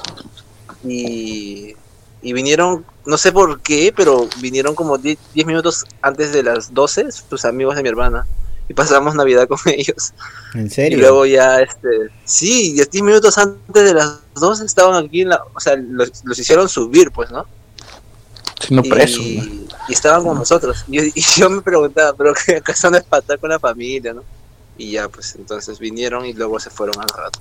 Y, 0.85 1.75
y 2.25 2.33
vinieron, 2.33 2.85
no 3.05 3.17
sé 3.17 3.31
por 3.31 3.61
qué, 3.61 3.93
pero 3.95 4.27
vinieron 4.39 4.75
como 4.75 4.97
10 4.97 5.17
10 5.33 5.47
minutos 5.47 5.85
antes 6.01 6.31
de 6.33 6.43
las 6.43 6.73
12, 6.73 7.05
tus 7.29 7.45
amigos 7.45 7.75
de 7.75 7.83
mi 7.83 7.89
hermana. 7.89 8.27
Y 8.67 8.73
pasamos 8.73 9.13
Navidad 9.15 9.47
con 9.47 9.59
ellos. 9.67 10.13
¿En 10.55 10.69
Y 10.69 10.69
serio? 10.69 10.99
luego 10.99 11.25
ya, 11.25 11.61
este, 11.61 11.89
sí, 12.25 12.73
10 12.73 12.89
minutos 13.03 13.37
antes 13.37 13.83
de 13.85 13.93
las 13.93 14.19
12 14.35 14.65
estaban 14.65 15.05
aquí 15.05 15.21
en 15.21 15.29
la, 15.29 15.41
o 15.53 15.59
sea, 15.59 15.75
los, 15.77 16.11
los 16.25 16.39
hicieron 16.39 16.67
subir, 16.69 17.11
pues, 17.11 17.31
¿no? 17.31 17.45
Y. 18.81 18.89
¿no? 19.37 19.45
y 19.87 19.93
estaban 19.93 20.23
con 20.23 20.37
nosotros. 20.37 20.83
Y, 20.87 20.97
yo- 20.97 21.03
y 21.15 21.21
yo 21.39 21.49
me 21.49 21.61
preguntaba, 21.61 22.13
pero 22.17 22.33
que 22.33 22.57
acaso 22.57 22.89
no 22.89 22.97
es 22.97 23.03
para 23.03 23.21
estar 23.21 23.39
con 23.39 23.49
la 23.51 23.59
familia, 23.59 24.13
¿no? 24.13 24.23
Y 24.77 24.91
ya, 24.93 25.09
pues, 25.09 25.35
entonces 25.35 25.79
vinieron 25.79 26.25
y 26.25 26.33
luego 26.33 26.59
se 26.59 26.69
fueron 26.69 26.99
al 26.99 27.09
rato. 27.09 27.39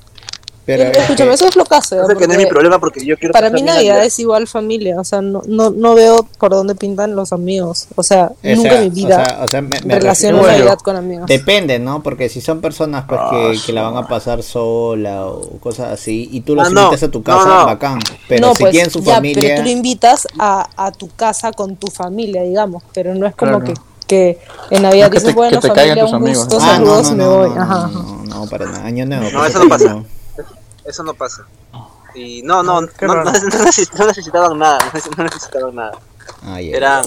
Pero, 0.66 0.82
Eh, 0.84 0.92
Escúchame, 0.98 1.34
eso 1.34 1.46
es 1.46 1.56
lo 1.56 1.64
que 1.64 1.74
hace. 1.74 1.96
No 1.96 2.06
sé 2.06 2.16
que 2.16 2.26
no 2.26 2.32
es 2.32 2.38
mi 2.38 2.46
problema 2.46 2.78
porque 2.78 3.04
yo 3.04 3.18
quiero 3.18 3.32
Para 3.32 3.50
mí 3.50 3.60
mi 3.60 3.66
Navidad 3.66 4.02
es 4.04 4.18
igual 4.18 4.46
familia, 4.46 4.98
o 4.98 5.04
sea, 5.04 5.20
no, 5.20 5.42
no, 5.46 5.68
no 5.70 5.94
veo 5.94 6.26
por 6.38 6.52
dónde 6.52 6.74
pintan 6.74 7.14
los 7.14 7.32
amigos. 7.34 7.86
O 7.96 8.02
sea, 8.02 8.32
o 8.32 8.36
sea, 8.42 8.54
nunca 8.56 8.74
en 8.76 8.84
mi 8.84 8.90
vida 8.90 9.20
O 9.20 9.24
sea, 9.24 9.38
o 9.44 9.48
sea, 9.48 9.60
me, 9.62 9.78
me 9.84 9.94
relaciono 9.98 10.40
Navidad 10.42 10.78
con 10.78 10.96
amigos. 10.96 11.26
Depende, 11.26 11.78
¿no? 11.78 12.02
Porque 12.02 12.28
si 12.30 12.40
son 12.40 12.60
personas 12.62 13.04
pues, 13.06 13.20
que, 13.30 13.36
Ah, 13.58 13.62
que 13.66 13.72
la 13.74 13.82
van 13.82 13.96
a 13.98 14.08
pasar 14.08 14.42
sola 14.42 15.26
o 15.26 15.58
cosas 15.60 15.92
así, 15.92 16.28
y 16.32 16.40
tú 16.40 16.54
los 16.54 16.66
Ah, 16.66 16.70
no, 16.70 16.80
invitas 16.84 17.02
a 17.02 17.10
tu 17.10 17.18
no, 17.18 17.24
casa, 17.24 17.48
no. 17.48 17.66
bacán. 17.66 17.98
Pero 18.28 18.46
no, 18.48 18.54
si 18.54 18.62
pues, 18.62 18.72
tienen 18.72 18.90
su 18.90 19.02
ya, 19.02 19.16
familia. 19.16 19.42
pero 19.42 19.56
tú 19.56 19.62
lo 19.64 19.68
invitas 19.70 20.26
a, 20.38 20.68
a 20.76 20.92
tu 20.92 21.08
casa 21.14 21.52
con 21.52 21.76
tu 21.76 21.88
familia, 21.88 22.42
digamos, 22.42 22.82
pero 22.94 23.14
no 23.14 23.26
es 23.26 23.34
como 23.36 23.60
Claro. 23.60 23.64
que, 23.66 23.74
que 24.06 24.38
en 24.70 24.82
Navidad 24.82 25.06
No 25.06 25.10
que 25.12 25.18
dices, 25.18 25.34
bueno, 25.34 25.60
que 25.60 25.68
te 25.68 25.74
familia, 25.74 26.04
un 26.06 26.14
amigos, 26.14 26.38
gusto, 26.48 26.58
¿no? 26.58 26.64
Ah, 26.64 26.78
no, 26.78 27.02
saludos, 27.02 27.10
no, 27.10 27.16
me 27.16 27.24
no, 27.24 27.36
voy. 27.38 27.50
no, 27.50 27.62
Ajá. 27.62 27.88
no, 27.92 28.24
no, 28.24 28.46
para 28.48 28.66
nada. 28.66 28.84
Año 28.86 29.04
nuevo. 29.06 29.24
No, 29.30 29.38
pues, 29.38 29.50
eso 29.50 29.58
no 29.62 29.68
pasa. 29.68 30.02
Eso 30.84 31.02
no 31.02 31.14
pasa. 31.14 31.46
Y 32.14 32.42
no, 32.42 32.62
no, 32.62 32.80
no, 32.82 32.88
no, 33.02 33.14
no 33.14 33.24
no 33.32 34.06
necesitaban 34.06 34.58
nada, 34.58 34.78
no 34.84 34.90
neces- 34.92 35.16
no 35.16 35.24
necesitaban 35.24 35.74
nada. 35.74 35.98
Ah, 36.42 36.60
ya, 36.60 36.76
Eran, 36.76 37.04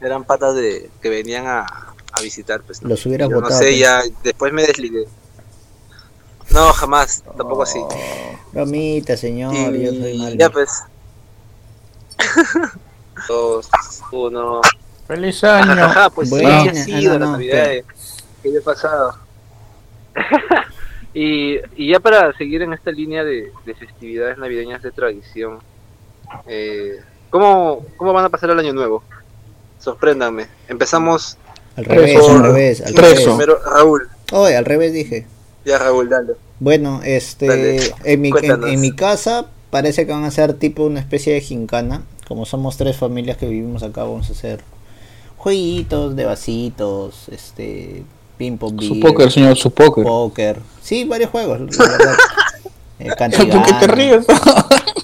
eran 0.00 0.24
patas 0.24 0.54
de 0.56 0.90
que 1.00 1.08
venían 1.08 1.46
a, 1.46 1.64
a 2.12 2.20
visitar, 2.20 2.60
pues. 2.62 2.82
¿no? 2.82 2.88
Los 2.90 3.06
hubieras 3.06 3.28
Yo 3.30 3.36
no 3.36 3.42
votado, 3.42 3.58
sé, 3.60 3.68
pues. 3.68 3.78
ya 3.78 4.02
después 4.22 4.52
me 4.52 4.66
desligué. 4.66 5.06
No, 6.50 6.72
jamás, 6.74 7.22
tampoco 7.36 7.62
así. 7.62 7.80
Bromita, 8.52 9.16
señor, 9.16 9.54
yo 9.74 9.90
soy 9.90 10.10
Y 10.12 10.18
malo. 10.18 10.36
ya 10.36 10.50
pues. 10.50 10.70
Dos, 13.28 13.68
uno. 14.12 14.60
¡Feliz 15.06 15.42
año! 15.44 15.84
Ajá, 15.84 16.10
pues 16.10 16.28
sí, 16.28 16.34
Buena, 16.34 16.70
así 16.70 16.92
ha 16.92 16.98
sido 16.98 17.12
ah, 17.14 17.18
no, 17.18 17.20
la 17.20 17.26
no, 17.26 17.32
Navidad 17.32 17.72
espera. 17.72 17.94
que 18.42 18.52
yo 18.52 18.58
he 18.58 18.62
pasado. 18.62 19.18
y, 21.14 21.58
y 21.76 21.90
ya 21.92 22.00
para 22.00 22.32
seguir 22.36 22.62
en 22.62 22.72
esta 22.72 22.90
línea 22.90 23.24
de, 23.24 23.50
de 23.64 23.74
festividades 23.74 24.36
navideñas 24.36 24.82
de 24.82 24.90
tradición, 24.90 25.60
eh, 26.46 26.96
¿cómo, 27.30 27.86
¿cómo 27.96 28.12
van 28.12 28.24
a 28.24 28.28
pasar 28.28 28.50
el 28.50 28.58
año 28.58 28.72
nuevo? 28.72 29.02
Sorpréndanme. 29.78 30.46
Empezamos 30.68 31.36
Al 31.76 31.84
revés, 31.84 32.18
Por- 32.20 32.30
al 32.30 32.42
revés, 32.42 32.80
al 32.80 32.94
revés. 32.94 33.20
primero, 33.24 33.58
Raúl. 33.64 34.08
Oye, 34.32 34.56
al 34.56 34.64
revés 34.64 34.92
dije. 34.92 35.26
Ya, 35.64 35.78
Raúl, 35.78 36.08
dale. 36.08 36.34
Bueno, 36.60 37.00
este, 37.04 37.46
Dale, 37.46 37.94
en 38.04 38.20
mi, 38.20 38.30
en, 38.42 38.64
en 38.64 38.80
mi 38.80 38.92
casa 38.92 39.46
parece 39.70 40.06
que 40.06 40.12
van 40.12 40.24
a 40.24 40.30
ser 40.30 40.54
tipo 40.54 40.84
una 40.84 41.00
especie 41.00 41.32
de 41.34 41.40
gincana. 41.40 42.02
Como 42.28 42.46
somos 42.46 42.76
tres 42.76 42.96
familias 42.96 43.36
que 43.36 43.46
vivimos 43.46 43.82
acá, 43.82 44.02
vamos 44.02 44.30
a 44.30 44.32
hacer 44.32 44.60
jueguitos 45.36 46.16
de 46.16 46.24
vasitos, 46.24 47.28
este, 47.28 48.02
ping 48.36 48.56
pong, 48.58 48.80
Su 48.82 48.98
póker, 49.00 49.30
señor, 49.30 49.56
su 49.56 49.70
póker. 49.70 50.04
póker. 50.04 50.58
Sí, 50.82 51.04
varios 51.04 51.30
juegos. 51.30 51.60
Eh, 53.00 53.08
¿Por 53.18 53.64
qué 53.64 53.72
te 53.80 53.86
ríes? 53.88 54.24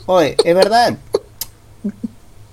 Oye, 0.06 0.36
es 0.44 0.54
verdad. 0.54 0.96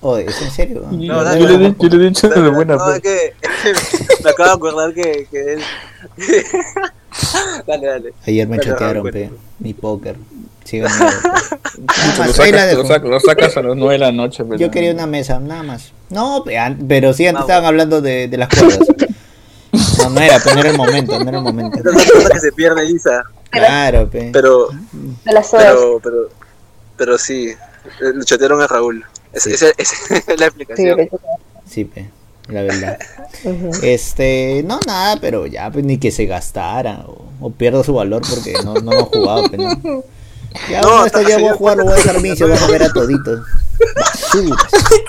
Oye, 0.00 0.26
es 0.26 0.42
en 0.42 0.50
serio. 0.50 0.84
¿no? 0.90 0.98
yo, 1.00 1.22
dale, 1.22 1.38
le, 1.40 1.46
he 1.46 1.52
dale. 1.52 1.68
di- 1.70 1.76
yo 1.78 1.88
le 1.96 2.04
he 2.04 2.08
dicho 2.08 2.28
de 2.28 2.34
Dale, 2.34 2.50
buena 2.50 2.74
no, 2.76 2.84
fe. 2.86 2.96
es 2.96 3.00
que 3.02 3.34
me 4.24 4.30
acabo 4.30 4.48
de 4.48 4.54
acordar 4.54 4.94
que, 4.94 5.26
que 5.30 5.52
él. 5.54 5.60
dale, 7.66 7.86
dale. 7.86 8.12
Ayer 8.26 8.48
me 8.48 8.56
Dale, 8.56 8.68
chatearon, 8.68 8.94
Raúl, 9.04 9.10
pe, 9.12 9.30
mi 9.60 9.74
póker. 9.74 10.16
Nada 10.72 12.26
Lo 12.26 12.32
sacas, 12.34 12.74
lo, 12.74 12.84
sacas, 12.84 13.08
lo 13.10 13.20
sacas 13.20 13.56
a 13.56 13.62
las 13.62 13.76
9 13.76 13.92
de 13.94 13.98
la 13.98 14.12
noche. 14.12 14.44
pero- 14.44 14.58
Yo 14.58 14.70
quería 14.70 14.92
una 14.92 15.06
mesa, 15.06 15.38
nada 15.40 15.62
más. 15.62 15.92
No, 16.10 16.44
pero 16.86 17.12
sí, 17.14 17.26
antes 17.26 17.40
Ah, 17.40 17.44
estaban 17.44 17.64
hablando 17.64 18.00
de, 18.02 18.28
de 18.28 18.36
las 18.36 18.48
cuerdas. 18.48 18.80
No, 20.08 20.14
no 20.14 20.20
era, 20.20 20.38
pero 20.42 20.54
no 20.54 20.60
era 20.60 20.70
el 20.70 20.76
momento, 20.76 21.18
no 21.18 21.28
era 21.28 21.38
el 21.38 21.44
momento. 21.44 21.78
Esa 21.78 21.90
es 21.90 22.06
la 22.08 22.12
cosa 22.14 22.30
que 22.30 22.40
se 22.40 22.52
pierde, 22.52 22.86
Isa. 22.86 23.22
Claro, 23.50 24.08
pe. 24.10 24.30
Pero, 24.32 24.68
De 25.24 25.32
las 25.32 25.48
sodas. 25.50 25.66
pero, 25.74 26.00
pero, 26.02 26.16
pero 26.96 27.18
sí, 27.18 27.48
eh, 27.48 27.56
lo 28.14 28.24
chatearon 28.24 28.60
a 28.60 28.66
Raúl. 28.66 29.04
Es- 29.32 29.42
Sí. 29.44 29.52
Esa 29.52 29.66
esa 29.76 29.94
es 30.26 30.38
la 30.40 30.46
explicación. 30.46 31.08
Sí, 31.68 31.84
pe. 31.84 32.10
La 32.48 32.62
verdad. 32.62 32.98
Este, 33.82 34.64
no, 34.66 34.80
nada, 34.86 35.18
pero 35.20 35.46
ya, 35.46 35.70
pues 35.70 35.84
ni 35.84 35.98
que 35.98 36.10
se 36.10 36.24
gastara 36.26 37.04
o, 37.06 37.26
o 37.40 37.50
pierda 37.50 37.84
su 37.84 37.92
valor 37.92 38.22
porque 38.28 38.54
no, 38.64 38.74
no 38.74 38.92
hemos 38.92 39.08
jugado, 39.08 39.44
pues, 39.48 39.60
¿no? 39.60 40.02
Ya, 40.70 40.80
No, 40.80 41.04
esto 41.04 41.18
hasta 41.18 41.28
ya 41.28 41.36
voy 41.38 41.48
a 41.48 41.54
jugar, 41.54 41.76
lo 41.76 41.84
voy 41.84 41.92
a 41.92 41.96
dejar 41.96 42.16
que- 42.16 42.22
vicio, 42.22 42.48
voy 42.48 42.56
a 42.56 42.60
joder 42.60 42.82
a 42.84 42.92
toditos. 42.92 43.40
Basuras. 43.94 44.62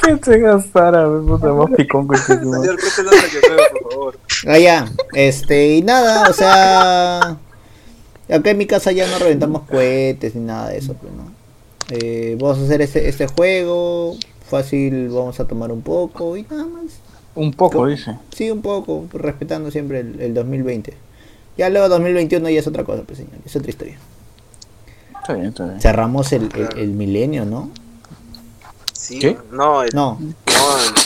que 0.03 0.19
se 0.23 0.37
gastara, 0.37 1.05
puta, 1.07 1.47
más 1.53 1.69
picón 1.77 2.07
que 2.09 2.17
Señor, 2.17 2.75
préstelo 2.75 3.09
año 3.09 3.21
nuevo, 3.47 3.63
por 3.81 3.91
favor. 3.93 4.17
Ah, 4.47 4.57
ya, 4.57 4.91
este, 5.13 5.75
y 5.75 5.81
nada, 5.81 6.29
o 6.29 6.33
sea, 6.33 7.19
acá 8.29 8.49
en 8.51 8.57
mi 8.57 8.65
casa 8.67 8.91
ya 8.91 9.07
no 9.07 9.19
reventamos 9.19 9.63
cohetes 9.63 10.33
ni 10.35 10.41
nada 10.45 10.69
de 10.69 10.77
eso, 10.77 10.93
pues, 10.93 11.11
¿no? 11.13 11.31
Eh, 11.89 12.37
vamos 12.39 12.59
a 12.59 12.63
hacer 12.63 12.81
este, 12.81 13.09
este 13.09 13.27
juego, 13.27 14.15
fácil, 14.49 15.09
vamos 15.09 15.39
a 15.39 15.45
tomar 15.45 15.71
un 15.71 15.81
poco 15.81 16.37
y 16.37 16.43
nada 16.43 16.65
más. 16.65 16.85
Un 17.35 17.51
poco, 17.53 17.85
dice. 17.87 18.17
Sí, 18.33 18.49
un 18.51 18.61
poco, 18.61 19.05
respetando 19.13 19.71
siempre 19.71 19.99
el, 20.01 20.19
el 20.21 20.33
2020. 20.33 20.93
Ya 21.57 21.69
luego 21.69 21.89
2021 21.89 22.49
ya 22.49 22.59
es 22.59 22.67
otra 22.67 22.83
cosa, 22.85 23.03
pues 23.03 23.17
señor, 23.17 23.33
es 23.45 23.55
otra 23.55 23.69
historia. 23.69 23.97
Está 25.19 25.33
bien, 25.33 25.47
está 25.47 25.65
bien. 25.65 25.81
Cerramos 25.81 26.31
el, 26.31 26.49
el, 26.55 26.77
el 26.79 26.89
milenio, 26.91 27.43
¿no? 27.45 27.69
Sí, 28.93 29.19
¿Qué? 29.19 29.37
no, 29.51 29.83
el- 29.83 29.89
No, 29.93 30.17
no, 30.19 30.33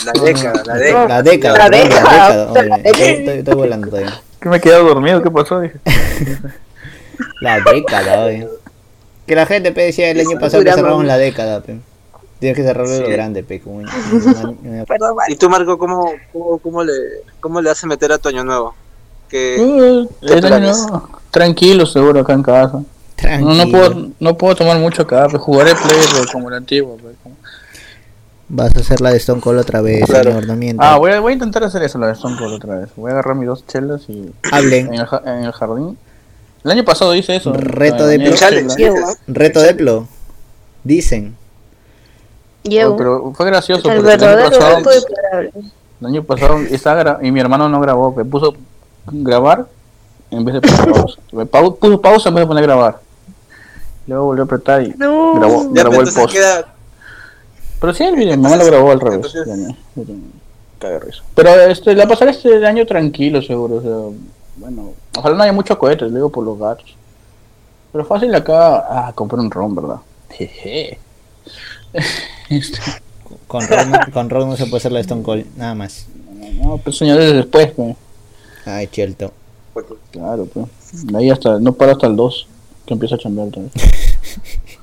la 0.06 0.12
década, 0.24 0.64
la 0.66 0.74
la 0.74 0.80
década. 0.80 1.08
La 1.08 1.22
década, 1.24 1.58
la 1.58 1.70
la 1.70 1.70
década, 1.70 2.52
oye, 2.52 2.62
década. 2.84 3.10
estoy, 3.10 3.38
estoy 3.40 3.54
volando 3.56 3.88
todavía. 3.90 4.22
Que 4.40 4.50
me 4.50 4.58
he 4.58 4.60
quedado 4.62 4.84
dormido, 4.86 5.22
¿qué 5.24 5.32
pasó? 5.32 5.60
Dije. 5.62 5.76
La 7.42 7.60
década, 7.62 8.26
oye. 8.26 8.48
Que 9.28 9.36
la 9.36 9.46
gente 9.46 9.72
pe, 9.72 9.84
decía 9.84 10.10
el 10.10 10.20
año 10.20 10.38
pasado 10.40 10.64
que 10.64 10.74
cerramos 10.74 11.06
la 11.06 11.18
década, 11.18 11.62
pe. 11.62 11.78
Tienes 12.40 12.58
que 12.58 12.64
cerrarlo 12.64 13.00
lo 13.00 13.08
grande, 13.10 13.44
pe. 13.44 13.62
Como 13.62 13.78
una- 13.78 13.92
una- 14.12 14.50
una- 14.64 14.86
Perdón, 14.86 15.16
¿Y 15.30 15.36
tú, 15.38 15.50
Marco, 15.50 15.78
cómo, 15.78 16.12
cómo, 16.34 16.58
cómo, 16.60 16.84
le, 16.84 16.92
cómo 17.40 17.62
le 17.62 17.70
haces 17.70 17.86
meter 17.86 18.12
a 18.12 18.18
tu 18.18 18.28
año 18.30 18.44
nuevo? 18.44 18.76
Que 19.30 19.58
Uh, 19.60 20.10
tranquilo, 21.32 21.86
seguro, 21.86 22.20
acá 22.22 22.34
en 22.34 22.44
casa. 22.44 22.78
No, 22.80 22.86
Tranquilo. 23.16 23.54
no, 23.66 23.72
puedo, 23.72 24.08
no 24.20 24.38
puedo 24.38 24.56
tomar 24.56 24.78
mucho 24.80 25.04
acá, 25.04 25.28
pues 25.30 25.42
jugaré 25.42 25.74
Play 25.76 25.98
pero 26.14 26.26
como 26.34 26.50
el 26.50 26.56
antiguo. 26.56 26.98
pues, 27.02 27.16
Vas 28.56 28.76
a 28.76 28.80
hacer 28.82 29.02
la 29.02 29.10
de 29.12 29.18
Stone 29.18 29.42
Cold 29.42 29.60
otra 29.62 29.82
vez, 29.82 30.06
Claro. 30.06 30.40
señor, 30.40 30.46
no. 30.58 30.84
Ah, 30.84 30.98
voy 30.98 31.12
a, 31.12 31.20
voy 31.20 31.32
a 31.32 31.34
intentar 31.34 31.64
hacer 31.64 31.82
eso, 31.82 31.98
la 31.98 32.08
de 32.08 32.14
Stone 32.14 32.38
Cold 32.38 32.54
otra 32.54 32.76
vez. 32.80 32.90
Voy 32.96 33.10
a 33.10 33.14
agarrar 33.14 33.36
mis 33.36 33.48
dos 33.48 33.66
chelas 33.66 34.08
y 34.10 34.32
Hablen. 34.52 34.88
en 34.94 35.00
el, 35.02 35.06
ja- 35.08 35.22
en 35.26 35.44
el 35.46 35.52
jardín. 35.52 35.98
El 36.64 36.72
año 36.72 36.86
pasado 36.86 37.16
hice 37.16 37.36
eso. 37.36 37.52
Reto 37.54 38.06
de. 38.06 38.20
Llevo. 38.78 38.98
Reto 39.28 39.60
Deplo. 39.60 40.08
Dicen. 40.84 41.36
Oh, 42.66 42.70
llevo. 42.70 42.96
pero 42.98 43.34
fue 43.36 43.46
gracioso 43.48 43.90
El 43.92 43.98
porque 43.98 44.14
el 44.14 44.22
año 44.24 44.36
verdadero 44.38 44.60
pasado, 44.60 44.92
el 46.02 46.08
año 46.08 46.24
pasado 46.24 46.58
estaba 46.70 47.04
gra- 47.04 47.20
y 47.24 47.32
mi 47.32 47.40
hermano 47.40 47.68
no 47.70 47.82
grabó, 47.82 48.16
que 48.16 48.24
puso 48.24 48.54
grabar 49.12 49.66
en 50.30 50.46
vez 50.46 50.56
de 50.56 50.62
poner 50.62 50.92
pausa. 50.94 51.20
Pau- 51.52 51.76
puso 51.78 52.00
pausa 52.02 52.30
en 52.30 52.36
vez 52.36 52.44
de 52.44 52.48
poner 52.48 52.64
grabar. 52.64 53.00
Luego 54.06 54.26
volvió 54.26 54.44
a 54.44 54.46
apretar 54.46 54.84
y 54.84 54.90
No. 54.98 55.34
grabó, 55.36 55.64
ya, 55.74 55.82
grabó 55.84 56.02
el 56.02 56.14
post. 56.14 56.32
queda, 56.32 56.73
Pero 57.84 57.94
sí, 57.94 58.06
mi 58.16 58.26
mamá 58.38 58.56
lo 58.56 58.66
grabó 58.66 58.92
al 58.92 59.00
revés. 59.02 59.36
Entonces- 59.36 59.76
risa. 61.02 61.22
Pero 61.36 61.50
este, 61.64 61.94
la 61.94 62.08
pasaré 62.08 62.32
este 62.32 62.66
año 62.66 62.86
tranquilo, 62.86 63.42
seguro. 63.42 63.76
O 63.76 63.82
sea, 63.82 64.18
bueno, 64.56 64.94
ojalá 65.18 65.36
no 65.36 65.44
haya 65.44 65.52
muchos 65.52 65.76
cohetes, 65.76 66.08
le 66.08 66.16
digo 66.16 66.30
por 66.30 66.46
los 66.46 66.58
gatos. 66.58 66.96
Pero 67.92 68.06
fácil 68.06 68.34
acá, 68.36 68.86
ah, 68.88 69.12
compré 69.14 69.38
un 69.42 69.52
ron, 69.52 69.76
¿verdad? 69.76 69.98
Jeje. 70.32 70.98
Este, 72.50 72.80
Con 73.48 73.68
Rock, 73.68 73.86
no, 73.88 74.14
con 74.14 74.30
Rock 74.30 74.48
no 74.48 74.56
se 74.56 74.66
puede 74.68 74.78
hacer 74.78 74.94
la 74.94 75.00
de 75.00 75.02
Stone 75.02 75.24
Cold, 75.24 75.46
nada 75.58 75.76
más. 75.76 76.08
no, 76.62 76.78
pues 76.78 76.98
señores, 76.98 77.34
después, 77.34 77.72
pues. 77.74 77.98
Ay, 78.66 78.88
cierto. 78.92 79.34
Claro, 80.12 80.46
pues. 80.46 80.68
De 81.06 81.18
ahí 81.18 81.30
hasta, 81.30 81.60
no 81.60 81.74
para 81.74 81.92
hasta 81.92 82.08
el 82.08 82.16
2, 82.16 82.48
que 82.86 82.94
empieza 82.94 83.16
a 83.16 83.18
chambear 83.18 83.50
otra 83.50 83.64
vez. 83.64 83.72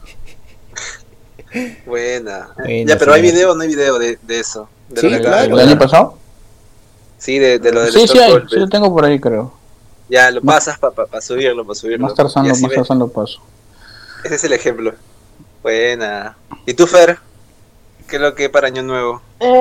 buena. 1.87 2.51
Buena, 2.57 2.93
ya, 2.93 2.99
pero 2.99 3.13
hay 3.13 3.23
video 3.23 3.53
o 3.53 3.55
no 3.55 3.63
hay 3.63 3.69
video 3.69 3.99
de, 3.99 4.19
de 4.23 4.41
eso. 4.41 4.69
De 4.89 5.01
Sí, 5.01 5.09
lo 5.09 5.17
que 5.21 5.27
acabas 5.27 5.43
de 5.43 5.47
claro. 5.49 5.61
¿El 5.63 5.69
año 5.69 5.79
pasado? 5.79 6.15
Sí, 7.19 7.39
de, 7.39 7.59
de 7.59 7.73
lo 7.73 7.83
del 7.83 7.93
Sí, 7.93 8.09
sí, 8.09 8.19
hay, 8.19 8.33
sí 8.49 8.57
lo 8.57 8.69
tengo 8.69 8.93
por 8.93 9.05
ahí, 9.05 9.19
creo. 9.21 9.53
Ya, 10.09 10.31
lo 10.31 10.41
pasas 10.43 10.79
para 10.79 11.21
subirlo, 11.21 11.65
para 11.65 11.75
subirlo. 11.77 12.07
Más 12.07 12.15
Tarzán, 12.15 12.49
lo- 12.49 12.55
más. 12.57 12.73
Tarzán 12.73 12.99
lo 12.99 13.09
paso. 13.09 13.41
Ese 14.25 14.35
es 14.35 14.45
el 14.45 14.53
ejemplo. 14.53 14.93
Buena. 15.63 16.37
¿Y 16.67 16.75
tú, 16.75 16.87
Fer? 16.87 17.19
¿Qué 18.09 18.17
es 18.17 18.23
lo 18.23 18.35
que 18.35 18.49
para 18.51 18.67
Año 18.67 18.83
Nuevo? 18.83 19.23
Eh, 19.39 19.61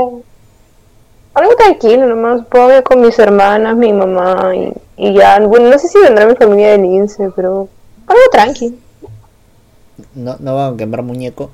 algo 1.35 1.55
tranquilo, 1.55 2.07
nomás 2.07 2.45
puedo 2.47 2.67
ver 2.67 2.83
con 2.83 3.01
mis 3.01 3.17
hermanas, 3.19 3.75
mi 3.77 3.93
mamá 3.93 4.51
y, 4.55 4.73
y 4.97 5.13
ya. 5.13 5.39
Bueno, 5.41 5.69
no 5.69 5.77
sé 5.77 5.87
si 5.87 5.99
vendrá 5.99 6.25
mi 6.25 6.35
familia 6.35 6.71
del 6.71 6.85
INSE, 6.85 7.29
pero 7.35 7.69
algo 8.07 8.21
tranqui. 8.31 8.79
No, 10.15 10.35
no 10.39 10.55
van 10.55 10.73
a 10.73 10.77
quemar 10.77 11.03
muñeco. 11.03 11.51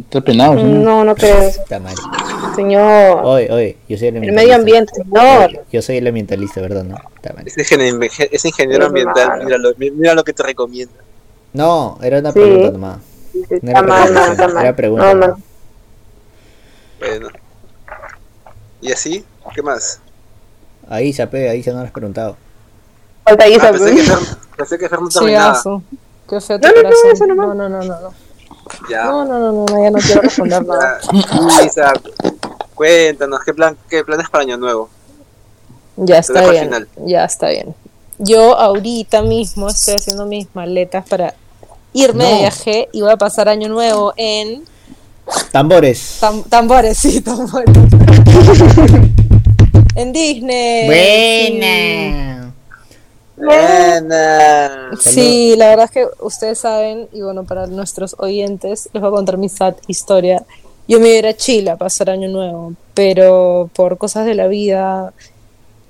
Está 0.00 0.20
penado, 0.20 0.54
señor. 0.54 0.78
No, 0.80 1.04
no 1.04 1.14
creo, 1.14 1.38
Está 1.42 1.78
mal. 1.78 1.94
señor. 2.56 3.20
Oye, 3.24 3.50
oye, 3.52 3.76
yo 3.88 3.96
soy 3.98 4.08
el 4.08 4.16
El 4.16 4.22
ambientalista. 4.38 4.42
medio 4.42 4.54
ambiente, 4.56 4.92
señor. 4.94 5.64
Yo 5.72 5.82
soy 5.82 5.96
el 5.98 6.06
ambientalista, 6.06 6.60
¿verdad? 6.60 6.84
No, 6.84 6.96
está 7.16 7.32
mal. 7.32 7.46
Ese 7.46 7.60
ingeniero, 7.60 7.98
ese 8.02 8.48
ingeniero 8.48 8.82
Es 8.84 8.88
ambiental, 8.88 9.44
mira 9.44 9.58
lo, 9.58 9.72
mira 9.76 10.14
lo 10.14 10.24
que 10.24 10.32
te 10.32 10.42
recomienda. 10.42 10.94
No, 11.52 11.98
era 12.02 12.18
una 12.18 12.32
Sí. 12.32 12.40
pregunta 12.40 12.70
nomás. 12.72 12.98
No 13.34 13.40
Está 13.56 13.70
era 13.70 13.82
mal, 13.82 14.12
no, 14.14 14.20
pregunta, 14.20 14.32
está 14.32 14.48
mal. 14.54 14.64
era 14.64 14.76
pregunta. 14.76 15.14
No, 15.14 15.26
no. 15.28 15.38
Bueno. 16.98 17.28
¿Y 18.80 18.92
así? 18.92 19.24
¿Qué 19.54 19.62
más? 19.62 20.00
Ahí, 20.88 21.12
Sape, 21.12 21.48
ahí 21.48 21.62
se 21.62 21.70
no 21.72 21.78
lo 21.78 21.84
has 21.84 21.90
preguntado. 21.92 22.36
Falta 23.24 23.44
Ah, 23.44 23.48
Isa, 23.48 23.70
pensé, 23.70 23.94
que 23.94 24.02
Fer, 24.02 24.18
pensé 24.56 24.78
que 24.78 24.88
Fer 24.88 25.00
no 25.00 25.08
terminaba. 25.08 25.62
Qué 26.28 26.40
feo 26.40 26.58
No, 26.58 26.68
no, 26.68 26.82
no, 26.82 27.12
eso 27.12 27.26
nomás. 27.26 27.46
No, 27.48 27.54
no, 27.54 27.68
no, 27.68 27.78
no, 27.84 28.00
no. 28.00 28.14
Ya. 28.90 29.04
No, 29.04 29.24
no, 29.24 29.38
no, 29.38 29.52
no, 29.66 29.82
ya 29.82 29.90
no 29.90 29.98
quiero 29.98 30.20
responder 30.22 30.64
nada. 30.66 31.00
Ya. 31.12 31.64
Isa, 31.64 31.92
cuéntanos, 32.74 33.40
¿qué, 33.44 33.54
plan, 33.54 33.76
¿qué 33.88 34.04
planes 34.04 34.28
para 34.30 34.42
Año 34.44 34.56
Nuevo? 34.56 34.88
Ya 35.96 36.18
está 36.18 36.48
bien. 36.50 36.64
final. 36.64 36.88
Ya 37.06 37.24
está 37.24 37.48
bien. 37.48 37.74
Yo 38.18 38.56
ahorita 38.58 39.22
mismo 39.22 39.68
estoy 39.68 39.94
haciendo 39.94 40.26
mis 40.26 40.46
maletas 40.54 41.06
para 41.08 41.34
irme 41.92 42.24
de 42.24 42.38
viaje 42.38 42.88
y 42.92 43.00
voy 43.02 43.12
a 43.12 43.16
pasar 43.16 43.48
año 43.48 43.68
nuevo 43.68 44.12
en 44.16 44.64
Tambores. 45.52 46.18
tam- 46.20 46.44
tambores, 46.48 46.98
sí, 46.98 47.20
tambores. 47.20 47.70
en 49.96 50.12
Disney. 50.12 50.86
Buena. 50.86 52.43
Buena. 53.44 54.90
Sí, 55.00 55.54
la 55.56 55.68
verdad 55.68 55.84
es 55.86 55.90
que 55.90 56.06
ustedes 56.20 56.58
saben, 56.58 57.08
y 57.12 57.22
bueno, 57.22 57.44
para 57.44 57.66
nuestros 57.66 58.14
oyentes, 58.18 58.88
les 58.92 59.00
voy 59.00 59.08
a 59.08 59.12
contar 59.12 59.38
mi 59.38 59.48
sad 59.48 59.74
historia. 59.86 60.44
Yo 60.86 61.00
me 61.00 61.08
iba 61.08 61.16
a 61.16 61.18
ir 61.18 61.26
a 61.26 61.36
Chile 61.36 61.70
a 61.70 61.76
pasar 61.76 62.10
año 62.10 62.28
nuevo, 62.28 62.74
pero 62.92 63.70
por 63.74 63.96
cosas 63.98 64.26
de 64.26 64.34
la 64.34 64.48
vida, 64.48 65.12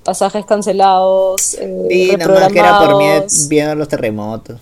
pasajes 0.03 0.45
cancelados, 0.45 1.55
eh, 1.55 1.87
Sí, 1.89 2.15
nomás 2.17 2.51
que 2.53 2.59
era 2.59 2.79
por 2.79 2.97
miedo 2.97 3.21
reprogramados, 3.21 3.47
viendo 3.49 3.75
los 3.75 3.87
terremotos. 3.87 4.59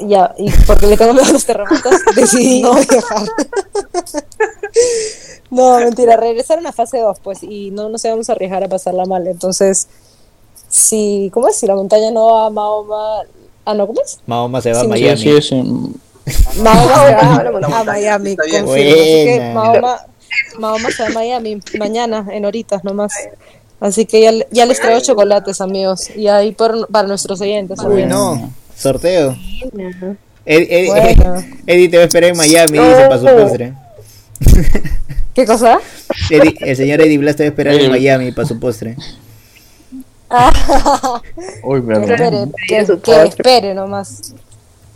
ya, 0.00 0.34
y 0.36 0.50
porque 0.66 0.86
le 0.88 0.96
tengo 0.96 1.12
miedo 1.14 1.28
a 1.28 1.32
los 1.32 1.44
terremotos, 1.44 1.94
decidí 2.16 2.62
no 2.62 2.74
viajar. 2.74 3.22
no, 5.50 5.78
mentira, 5.78 6.16
regresaron 6.16 6.66
a 6.66 6.72
fase 6.72 6.98
2, 6.98 7.18
pues, 7.20 7.42
y 7.42 7.70
no 7.70 7.88
nos 7.88 8.04
íbamos 8.04 8.28
a 8.28 8.32
arriesgar 8.32 8.64
a 8.64 8.68
pasarla 8.68 9.04
mal. 9.06 9.26
Entonces, 9.26 9.88
si, 10.72 11.30
¿cómo 11.32 11.48
es? 11.48 11.56
Si 11.56 11.66
la 11.66 11.74
montaña 11.74 12.10
no 12.10 12.32
va 12.32 12.46
a 12.46 12.50
Mahoma, 12.50 13.20
ah, 13.66 13.74
no, 13.74 13.86
¿cómo 13.86 14.00
es? 14.02 14.18
Mahoma 14.26 14.60
se 14.60 14.72
va 14.72 14.80
Sí, 14.80 14.86
a 14.86 14.88
sí, 14.88 14.96
Sí, 14.96 15.02
Miami. 15.04 15.20
sí, 15.20 15.30
es 15.30 15.52
en- 15.52 15.94
Mahoma 16.62 17.06
se 17.06 17.14
va 17.72 17.80
a 17.80 17.84
Miami, 17.84 18.36
confirmo. 18.36 18.72
Que. 18.74 19.50
Mahoma, 19.54 19.98
Mahoma 20.58 20.90
se 20.90 21.02
va 21.02 21.08
a 21.08 21.12
Miami 21.12 21.60
mañana, 21.78 22.26
en 22.32 22.44
horitas 22.44 22.84
nomás. 22.84 23.12
Así 23.80 24.06
que 24.06 24.20
ya, 24.22 24.32
ya 24.50 24.64
les 24.66 24.80
traigo 24.80 25.00
chocolates, 25.00 25.60
amigos. 25.60 26.08
Y 26.16 26.28
ahí 26.28 26.52
por, 26.52 26.86
para 26.88 27.08
nuestros 27.08 27.40
oyentes 27.40 27.78
Uy, 27.80 27.84
también. 27.84 28.08
no. 28.08 28.52
Sorteo. 28.76 29.36
Ed- 30.44 30.66
Ed- 30.70 30.86
Bueno. 30.88 31.44
Eddie 31.66 31.88
te 31.88 31.96
va 31.96 32.04
a 32.04 32.06
esperar 32.06 32.30
en 32.30 32.36
Miami, 32.36 32.78
dice, 32.78 33.06
para 33.08 33.18
su 33.18 33.24
postre. 33.26 33.72
¿Qué 35.34 35.46
cosa? 35.46 35.80
Eddie- 36.30 36.56
el 36.60 36.76
señor 36.76 37.00
Eddie 37.00 37.18
Blas 37.18 37.36
te 37.36 37.42
va 37.44 37.46
a 37.46 37.50
esperar 37.50 37.74
en. 37.74 37.90
Miami 37.90 38.32
para 38.32 38.46
su 38.46 38.58
postre. 38.60 38.96
Uy, 41.64 41.80
Que 41.80 41.86
perdón. 41.86 42.10
espere, 42.10 42.46
que, 42.68 43.00
que 43.02 43.22
espere 43.24 43.74
nomás. 43.74 44.34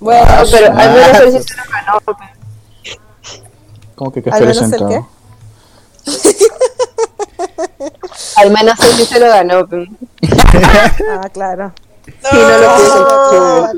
Bueno, 0.00 0.24
Ah, 0.28 0.44
pero 0.50 0.66
al 0.66 0.74
menos 0.92 1.16
sí 1.34 1.42
se 1.42 1.54
lo 1.56 1.62
ganó. 1.70 2.00
¿Cómo 3.94 4.12
que 4.12 4.22
que 4.22 4.30
al 4.30 4.42
esté 4.42 4.46
menos 4.46 4.62
el 4.62 4.68
sentado? 4.70 4.88
qué. 4.88 5.00
Al 8.36 8.50
menos 8.50 8.78
él 8.80 8.92
sí 8.96 9.04
se 9.06 9.20
lo 9.20 9.26
ganó. 9.28 9.68
Ah, 11.10 11.28
claro. 11.32 11.72
Sí, 12.06 12.12
no 12.32 12.58
lo 12.58 12.68
Oh, 12.68 13.68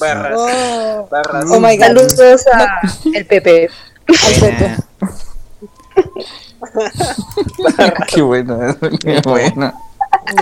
Barras, 0.00 0.32
oh. 0.36 1.08
barras. 1.10 1.44
Oh 1.48 1.60
my 1.60 1.76
god. 1.76 1.86
Saludos 1.86 2.44
a 2.52 2.80
el 3.14 3.26
Pepe. 3.26 3.68
Al 4.08 4.34
Pepe. 4.40 4.76
Qué 8.08 8.22
buena, 8.22 8.76
qué 9.02 9.20
buena. 9.24 9.74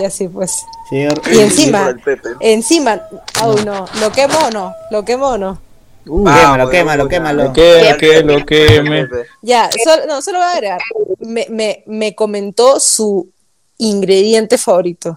Y 0.00 0.04
así 0.04 0.28
pues. 0.28 0.64
Señor, 0.88 1.20
Y 1.32 1.38
encima, 1.40 1.96
encima, 2.40 3.00
aún 3.40 3.64
no. 3.64 3.86
¿Lo 4.00 4.12
quemo 4.12 4.38
o 4.38 4.50
no? 4.50 4.74
¿Lo 4.90 5.04
quemo 5.04 5.28
o 5.28 5.38
no? 5.38 5.60
Uh, 6.06 6.24
Ah, 6.26 6.32
quémalo, 6.32 6.64
bueno, 6.64 6.70
quémalo, 6.70 7.08
quémalo. 7.08 7.44
Lo 7.44 7.52
que, 7.52 7.96
que, 7.98 8.22
lo 8.22 8.44
que 8.44 8.82
me. 8.82 9.06
Pepe. 9.06 9.26
Ya, 9.40 9.70
solo, 9.84 10.06
no, 10.06 10.20
solo 10.20 10.38
voy 10.38 10.48
a 10.48 10.52
agregar. 10.52 10.80
Me, 11.20 11.46
me, 11.48 11.84
me 11.86 12.14
comentó 12.14 12.80
su 12.80 13.30
ingrediente 13.78 14.58
favorito. 14.58 15.14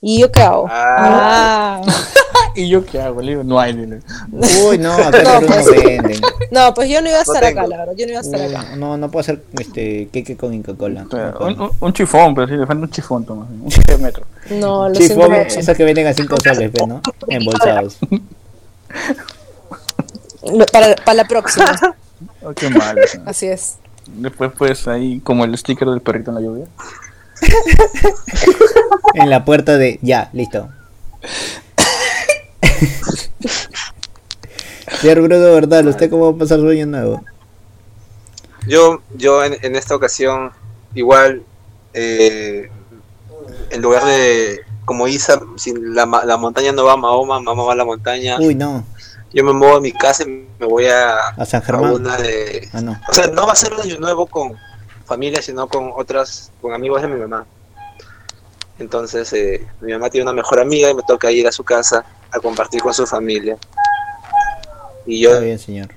¿Y 0.00 0.20
yo 0.20 0.30
qué 0.30 0.42
hago? 0.42 0.66
Ah. 0.70 1.80
Ah. 1.80 1.82
¿Y 2.54 2.68
yo 2.68 2.84
qué 2.86 3.00
hago? 3.00 3.20
Le 3.20 3.32
digo, 3.32 3.44
no 3.44 3.58
hay, 3.60 3.74
dile. 3.74 4.00
Uy, 4.66 4.78
no, 4.78 4.92
acá 4.94 5.40
No, 5.40 5.46
pues. 5.46 5.66
venden. 5.84 6.20
No, 6.50 6.72
pues 6.74 6.88
yo 6.88 7.00
no 7.02 7.08
iba 7.08 7.18
a 7.20 7.24
No 7.26 7.32
estar 7.34 7.44
acá, 7.44 7.66
la 7.66 7.76
verdad. 7.78 7.92
Yo 7.96 8.06
no 8.06 8.12
iba 8.12 8.20
a 8.20 8.22
estar 8.22 8.40
acá. 8.40 8.76
No, 8.76 8.96
no 8.96 9.10
puedo 9.10 9.20
hacer 9.20 9.42
este 9.58 10.08
queque 10.12 10.36
con 10.36 10.62
Coca-Cola. 10.62 11.06
O 11.06 11.10
sea, 11.10 11.34
Un, 11.40 11.60
un- 11.60 11.70
un 11.80 11.92
chifón, 11.92 12.34
pero 12.34 12.46
sí, 12.48 12.54
le 12.54 12.66
falta 12.66 12.82
un 12.84 12.90
chifón, 12.90 13.24
Tomás. 13.24 13.48
Un 13.50 14.02
metro. 14.02 14.24
No, 14.50 14.88
lo 14.88 14.94
Chifón, 14.94 15.16
siento 15.16 15.30
mucho. 15.44 15.58
esos 15.60 15.76
que 15.76 15.84
venden 15.84 16.06
a 16.06 16.12
5 16.14 16.36
soles, 16.42 16.70
pues, 16.74 16.86
¿no? 16.88 17.00
Embolsados. 17.28 17.98
Para, 20.72 20.94
para 20.96 21.14
la 21.14 21.24
próxima. 21.24 21.74
Oh, 22.42 22.52
qué 22.54 22.70
mal. 22.70 22.96
Así 23.26 23.46
es. 23.46 23.76
Después, 24.06 24.52
pues, 24.56 24.86
ahí, 24.86 25.20
como 25.20 25.44
el 25.44 25.56
sticker 25.58 25.88
del 25.88 26.00
perrito 26.00 26.30
en 26.30 26.34
la 26.36 26.40
lluvia. 26.40 26.66
En 29.14 29.30
la 29.30 29.44
puerta 29.44 29.76
de. 29.78 29.98
Ya, 30.02 30.30
listo. 30.32 30.68
Señor 35.00 35.20
Bruno 35.22 35.38
Verdad, 35.52 35.86
¿usted 35.86 36.10
cómo 36.10 36.30
va 36.30 36.36
a 36.36 36.38
pasar 36.38 36.58
su 36.60 36.68
año 36.68 36.86
nuevo? 36.86 37.22
Yo, 38.66 39.00
yo 39.14 39.44
en, 39.44 39.56
en 39.62 39.76
esta 39.76 39.94
ocasión, 39.94 40.50
igual, 40.94 41.42
eh, 41.94 42.70
en 43.70 43.82
lugar 43.82 44.04
de, 44.04 44.60
como 44.84 45.06
Isa, 45.08 45.40
si 45.56 45.72
la, 45.76 46.06
la 46.24 46.36
montaña 46.36 46.72
no 46.72 46.84
va 46.84 46.94
a 46.94 46.96
Mahoma, 46.96 47.40
Mahoma 47.40 47.64
va 47.64 47.72
a 47.72 47.76
la 47.76 47.84
montaña, 47.84 48.36
Uy, 48.40 48.54
no. 48.54 48.84
yo 49.32 49.44
me 49.44 49.52
muevo 49.52 49.76
a 49.76 49.80
mi 49.80 49.92
casa 49.92 50.24
y 50.24 50.46
me 50.58 50.66
voy 50.66 50.86
a, 50.86 51.28
A 51.36 51.46
San 51.46 51.62
a 51.62 51.64
Germán. 51.64 51.92
una 51.94 52.16
de... 52.16 52.68
Ah, 52.72 52.80
no. 52.80 53.00
O 53.08 53.12
sea, 53.12 53.26
no 53.28 53.46
va 53.46 53.52
a 53.52 53.56
ser 53.56 53.72
un 53.72 53.80
año 53.82 53.98
nuevo 53.98 54.26
con 54.26 54.54
familia, 55.06 55.40
sino 55.40 55.68
con 55.68 55.92
otras, 55.94 56.50
con 56.60 56.74
amigos 56.74 57.02
de 57.02 57.08
mi 57.08 57.20
mamá. 57.20 57.46
Entonces, 58.78 59.32
eh, 59.32 59.66
mi 59.80 59.92
mamá 59.92 60.10
tiene 60.10 60.24
una 60.24 60.34
mejor 60.34 60.60
amiga 60.60 60.90
y 60.90 60.94
me 60.94 61.02
toca 61.02 61.30
ir 61.30 61.46
a 61.46 61.52
su 61.52 61.64
casa 61.64 62.04
a 62.30 62.38
compartir 62.40 62.82
con 62.82 62.92
su 62.92 63.06
familia. 63.06 63.56
Y 65.06 65.20
yo 65.20 65.30
Está 65.30 65.44
bien, 65.44 65.58
señor. 65.58 65.88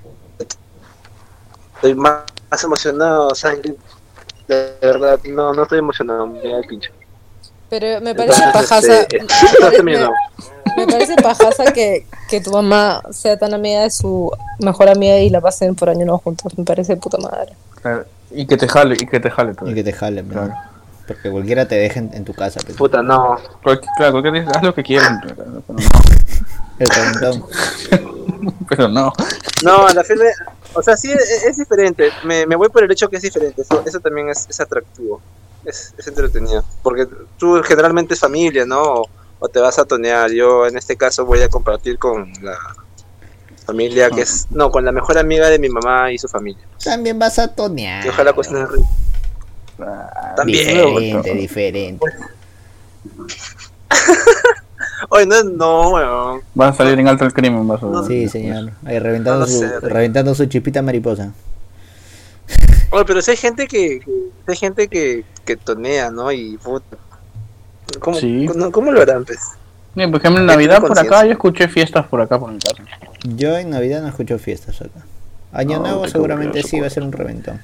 estoy 1.74 1.94
más, 1.94 2.22
más 2.50 2.64
emocionado, 2.64 3.34
sea, 3.34 3.54
de 3.54 4.76
verdad, 4.80 5.20
no, 5.24 5.52
no 5.52 5.62
estoy 5.62 5.78
emocionado, 5.80 6.26
me 6.26 6.40
da 6.40 6.58
el 6.58 6.66
pincho. 6.66 6.90
Pero 7.68 8.00
me 8.00 8.14
parece 8.14 8.42
Entonces, 8.42 8.68
pajaza. 8.70 9.00
este, 9.02 9.82
me 9.82 9.92
este 10.76 10.86
parece 10.86 11.16
pajaza 11.16 11.72
que, 11.72 12.06
que 12.28 12.40
tu 12.40 12.50
mamá 12.50 13.02
sea 13.12 13.38
tan 13.38 13.54
amiga 13.54 13.82
de 13.82 13.90
su 13.90 14.32
mejor 14.58 14.88
amiga 14.88 15.18
y 15.18 15.30
la 15.30 15.40
pasen 15.40 15.74
por 15.74 15.88
año 15.88 16.04
nuevo 16.04 16.18
juntos. 16.18 16.56
Me 16.58 16.64
parece 16.64 16.94
de 16.94 17.00
puta 17.00 17.18
madre. 17.18 17.52
Claro. 17.80 18.06
Y 18.30 18.46
que 18.46 18.56
te 18.56 18.68
jale, 18.68 18.96
y 19.00 19.06
que 19.06 19.20
te 19.20 19.30
jale 19.30 19.54
todo. 19.54 19.70
Y 19.70 19.74
que 19.74 19.84
te 19.84 19.92
jalen, 19.92 20.28
¿no? 20.28 20.34
Claro. 20.34 20.54
Porque 21.06 21.30
cualquiera 21.30 21.66
te 21.66 21.74
deje 21.74 21.98
en, 21.98 22.14
en 22.14 22.24
tu 22.24 22.32
casa. 22.34 22.60
pues. 22.64 22.76
Puta, 22.76 23.02
no. 23.02 23.36
Claro, 23.96 24.12
cualquier 24.12 24.32
día, 24.34 24.48
haz 24.54 24.62
lo 24.62 24.74
que 24.74 24.82
quieras, 24.82 25.18
pero 25.36 25.44
no. 25.46 25.62
El 26.78 26.88
reventón. 26.88 27.44
Pero 28.70 28.88
no. 28.88 29.12
No, 29.62 29.88
la 29.90 30.02
fe, 30.02 30.14
o 30.72 30.82
sea, 30.82 30.96
sí 30.96 31.12
es, 31.12 31.44
es 31.44 31.58
diferente. 31.58 32.10
Me, 32.24 32.46
me 32.46 32.56
voy 32.56 32.70
por 32.70 32.82
el 32.82 32.90
hecho 32.90 33.10
que 33.10 33.16
es 33.16 33.22
diferente. 33.22 33.60
Eso, 33.60 33.82
eso 33.84 34.00
también 34.00 34.30
es, 34.30 34.46
es 34.48 34.60
atractivo. 34.60 35.20
Es, 35.64 35.92
es 35.98 36.06
entretenido. 36.06 36.64
Porque 36.82 37.06
tú 37.36 37.60
generalmente 37.62 38.14
es 38.14 38.20
familia, 38.20 38.64
¿no? 38.64 38.80
O, 38.80 39.08
o 39.40 39.48
te 39.48 39.60
vas 39.60 39.78
a 39.78 39.84
tonear. 39.84 40.30
Yo 40.30 40.66
en 40.66 40.78
este 40.78 40.96
caso 40.96 41.26
voy 41.26 41.42
a 41.42 41.50
compartir 41.50 41.98
con 41.98 42.32
la 42.40 42.56
familia 43.70 44.10
que 44.10 44.22
es. 44.22 44.46
No, 44.50 44.70
con 44.70 44.84
la 44.84 44.92
mejor 44.92 45.18
amiga 45.18 45.48
de 45.48 45.58
mi 45.58 45.68
mamá 45.68 46.12
y 46.12 46.18
su 46.18 46.28
familia. 46.28 46.62
También 46.82 47.18
vas 47.18 47.38
a 47.38 47.48
tonear. 47.48 48.04
Y 48.04 48.08
ojalá 48.08 48.32
cocinen 48.32 48.66
rico. 48.68 48.88
Ah, 49.80 50.34
También. 50.36 50.66
Diferente, 50.68 51.34
diferente. 51.34 52.06
Oye, 55.08 55.26
no, 55.26 55.42
no, 55.44 55.90
weón. 55.90 56.40
Vas 56.54 56.74
a 56.74 56.78
salir 56.78 56.98
en 56.98 57.08
alto 57.08 57.24
el 57.24 57.32
crimen, 57.32 57.66
vas 57.66 57.82
a 57.82 57.86
ver. 57.86 58.04
Sí, 58.06 58.28
señor. 58.28 58.70
Ahí 58.84 58.98
reventando, 58.98 59.40
No 59.40 59.46
su, 59.46 59.58
sé, 59.60 59.80
reventando 59.80 60.34
su 60.34 60.46
chipita 60.46 60.82
mariposa. 60.82 61.32
Oye, 62.90 63.04
pero 63.04 63.22
si 63.22 63.30
hay 63.32 63.36
gente 63.36 63.66
que, 63.66 64.00
que- 64.00 64.30
hay 64.46 64.56
gente 64.56 64.88
que, 64.88 65.24
que 65.44 65.56
tonea, 65.56 66.10
¿no? 66.10 66.30
Y 66.32 66.56
puta. 66.58 66.96
¿Cómo, 68.00 68.16
Sí. 68.18 68.46
¿cómo, 68.46 68.70
cómo 68.70 68.92
lo 68.92 69.00
harán, 69.02 69.24
pues? 69.24 69.38
Bien, 69.94 70.10
por 70.10 70.20
ejemplo, 70.20 70.40
en 70.40 70.46
Navidad 70.46 70.80
por 70.80 70.98
acá 70.98 71.24
yo 71.24 71.32
escuché 71.32 71.68
fiestas 71.68 72.06
por 72.06 72.20
acá 72.20 72.38
por 72.38 72.52
mi 72.52 72.58
casa. 72.58 72.82
Yo 73.24 73.56
en 73.56 73.70
Navidad 73.70 74.02
no 74.02 74.08
escucho 74.08 74.38
fiestas 74.38 74.80
acá. 74.80 75.04
Año 75.52 75.78
No, 75.78 75.84
Nuevo 75.84 76.08
seguramente 76.08 76.62
sí 76.62 76.78
va 76.78 76.86
a 76.86 76.90
ser 76.90 77.02
un 77.02 77.12
reventón. 77.12 77.60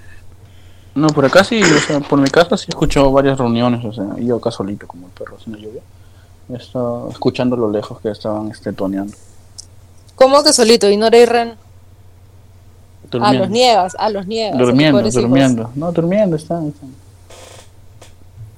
No, 0.95 1.09
por 1.09 1.25
acá 1.27 1.45
sí, 1.45 1.63
o 1.63 1.79
sea, 1.81 2.01
por 2.01 2.19
mi 2.19 2.29
casa 2.29 2.57
sí 2.57 2.67
escucho 2.69 3.11
varias 3.13 3.39
reuniones, 3.39 3.85
o 3.85 3.93
sea, 3.93 4.17
yo 4.19 4.37
acá 4.37 4.51
solito 4.51 4.87
como 4.87 5.07
el 5.07 5.13
perro 5.13 5.39
sin 5.39 5.53
la 5.53 5.59
lluvia. 5.59 5.83
Estaba 6.49 7.11
escuchando 7.11 7.55
a 7.55 7.59
lo 7.59 7.71
lejos 7.71 8.01
que 8.01 8.11
estaban 8.11 8.49
este, 8.51 8.73
toneando. 8.73 9.13
¿Cómo 10.15 10.43
que 10.43 10.53
solito? 10.53 10.89
¿Y 10.89 10.97
no 10.97 11.07
eres 11.07 11.29
Ren? 11.29 11.49
A 11.51 11.57
Durmiendo. 13.11 13.39
los 13.39 13.51
nievas, 13.51 13.97
a 13.99 14.11
los 14.11 14.27
nievas. 14.27 14.59
Durmiendo, 14.59 15.01
hijos. 15.01 15.15
durmiendo. 15.15 15.71
No, 15.75 15.93
durmiendo, 15.93 16.37
están. 16.37 16.69
están. 16.69 17.06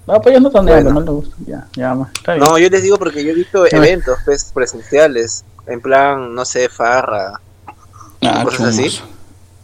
No, 0.09 0.23
pues 0.23 0.35
ya 0.35 0.41
no 0.41 0.51
toneando, 0.51 0.91
Bueno. 0.91 1.01
no 1.01 1.05
le 1.05 1.13
gusta. 1.13 1.37
Ya, 1.47 1.69
ya, 1.77 1.95
está 2.15 2.33
bien. 2.33 2.45
No, 2.45 2.59
yo 2.59 2.71
les 2.71 2.83
digo 2.83 2.97
porque 2.97 3.23
yo 3.23 3.33
he 3.33 3.35
visto 3.35 3.67
eventos 3.67 4.19
pues, 4.25 4.51
presenciales, 4.55 5.45
en 5.67 5.83
plan, 5.83 6.35
no 6.35 6.47
sé, 6.47 6.71
farra, 6.71 7.39
ah, 8.23 8.43
cosas 8.43 8.69
así. 8.69 9.03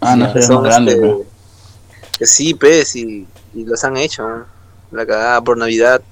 Ah, 0.02 0.14
no, 0.14 0.30
que 0.35 0.42
soy 0.42 0.57
más 0.57 0.64
grande, 0.64 0.92
este, 0.92 1.00
pero. 1.00 1.24
que 2.18 2.26
sí, 2.26 2.52
pues, 2.52 2.94
y, 2.94 3.26
y 3.54 3.64
los 3.64 3.83
han 3.85 3.96
hecho, 3.96 4.44
la 4.90 5.07
cagada 5.07 5.40
por 5.40 5.57
Navidad. 5.57 6.02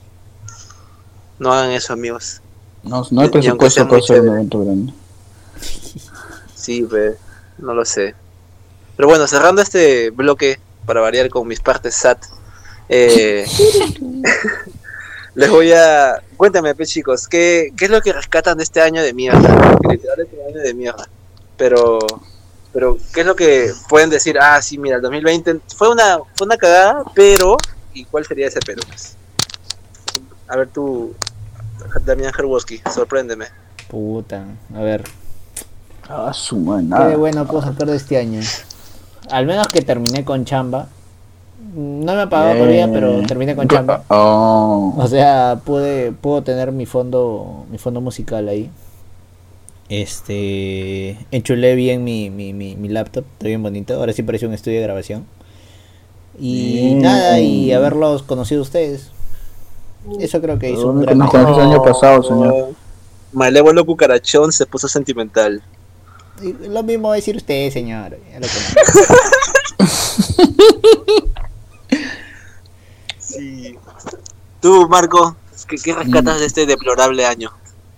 No 1.39 1.53
hagan 1.53 1.73
eso, 1.73 1.93
amigos. 1.93 2.41
No, 2.83 3.07
no 3.11 3.21
hay 3.21 3.29
presupuesto 3.29 3.87
para 3.87 3.99
hacer 4.01 4.23
un 4.23 4.29
evento 4.29 4.65
grande. 4.65 4.95
Sí, 6.55 6.87
pues, 6.89 7.19
no 7.59 7.75
lo 7.75 7.85
sé. 7.85 8.15
Pero 8.97 9.09
bueno, 9.09 9.27
cerrando 9.27 9.61
este 9.61 10.09
bloque, 10.09 10.59
para 10.87 11.03
variar 11.03 11.29
con 11.29 11.47
mis 11.47 11.61
partes 11.61 11.97
SAT, 11.97 12.25
eh, 12.89 13.47
les 15.35 15.51
voy 15.51 15.73
a... 15.73 16.23
Cuéntame, 16.37 16.75
pues 16.75 16.91
chicos, 16.91 17.29
¿qué, 17.29 17.73
¿qué 17.77 17.87
es 17.87 17.91
lo 17.91 18.01
que 18.01 18.13
rescatan 18.13 18.57
de 18.57 18.65
este 18.65 18.81
año 18.81 19.03
de 19.03 19.15
mierda? 19.15 19.79
Que 19.81 19.89
literal 19.89 20.21
es 20.21 20.29
un 20.33 20.47
año 20.55 20.63
de 20.63 20.75
mierda. 20.75 21.09
Pero, 21.57 21.99
pero, 22.73 22.99
¿qué 23.15 23.21
es 23.21 23.27
lo 23.27 23.37
que 23.37 23.73
pueden 23.89 24.11
decir? 24.11 24.39
Ah, 24.41 24.61
sí, 24.61 24.79
mira, 24.79 24.97
el 24.97 25.03
2020 25.03 25.61
fue 25.77 25.91
una, 25.91 26.19
fue 26.35 26.47
una 26.47 26.57
cagada, 26.57 27.05
pero... 27.15 27.57
¿Y 27.95 28.05
cuál 28.05 28.25
sería 28.27 28.49
ese 28.49 28.61
pero? 28.65 28.83
Pues? 28.87 29.17
A 30.49 30.57
ver 30.57 30.69
tú, 30.69 31.15
Damián 32.05 32.33
Herwoski, 32.37 32.81
sorpréndeme. 32.93 33.47
Puta, 33.89 34.45
a 34.75 34.81
ver. 34.81 35.05
Ah, 36.09 36.33
su 36.33 36.57
¿Qué 36.97 37.05
de 37.05 37.17
bueno 37.17 37.47
puedo 37.47 37.63
sacar 37.63 37.87
de 37.87 37.97
este 37.97 38.19
año? 38.19 38.41
Al 39.31 39.47
menos 39.47 39.69
que 39.69 39.83
terminé 39.83 40.25
con 40.25 40.45
chamba. 40.45 40.89
No 41.75 42.15
me 42.15 42.21
ha 42.23 42.29
pagado 42.29 42.55
todavía, 42.59 42.91
pero 42.93 43.21
Eh, 43.21 43.25
terminé 43.27 43.55
con 43.57 43.69
chamba. 43.69 44.03
Oh. 44.09 44.95
O 44.99 45.07
sea, 45.09 45.61
pude, 45.65 46.13
puedo 46.13 46.43
tener 46.43 46.73
mi 46.73 46.87
fondo, 46.87 47.65
mi 47.71 47.79
fondo 47.79 48.01
musical 48.01 48.49
ahí. 48.49 48.71
Este, 49.89 51.19
enchulé 51.31 51.75
bien 51.75 52.03
mi, 52.05 52.31
mi, 52.31 52.53
mi, 52.53 52.77
mi 52.77 52.89
laptop, 52.89 53.25
está 53.35 53.47
bien 53.47 53.63
bonito. 53.63 53.95
Ahora 53.95 54.13
sí 54.13 54.23
parece 54.23 54.47
un 54.47 54.55
estudio 54.55 54.79
de 54.79 54.83
grabación. 54.85 55.27
Y 56.39 56.95
Mm. 56.97 57.01
nada, 57.03 57.41
y 57.41 57.73
haberlos 57.73 58.23
conocido 58.23 58.61
a 58.61 58.63
ustedes. 58.63 59.11
Eso 60.19 60.41
creo 60.41 60.59
que 60.59 60.71
hizo 60.71 60.89
un 60.89 61.05
¿Dónde 61.05 61.15
gran 61.15 61.29
conoces 61.29 61.57
el 61.59 61.71
año 61.71 61.83
pasado, 61.83 62.23
señor? 62.23 62.71
Malévolo 63.33 63.85
Cucarachón 63.87 64.51
se 64.53 64.67
puso 64.67 64.89
sentimental. 64.89 65.63
Lo 66.69 66.83
mismo 66.83 67.09
va 67.09 67.15
a 67.15 67.17
decir 67.17 67.37
usted, 67.37 67.71
señor. 67.71 68.17
Ya 68.33 68.41
lo 68.41 68.47
conozco. 68.49 69.15
Sí. 73.19 73.77
Tú, 74.63 74.89
Marco, 74.89 75.37
¿qué, 75.69 75.77
qué 75.77 75.93
rescatas 75.95 76.39
de 76.41 76.47
este 76.47 76.65
deplorable 76.67 77.27
año? 77.27 77.51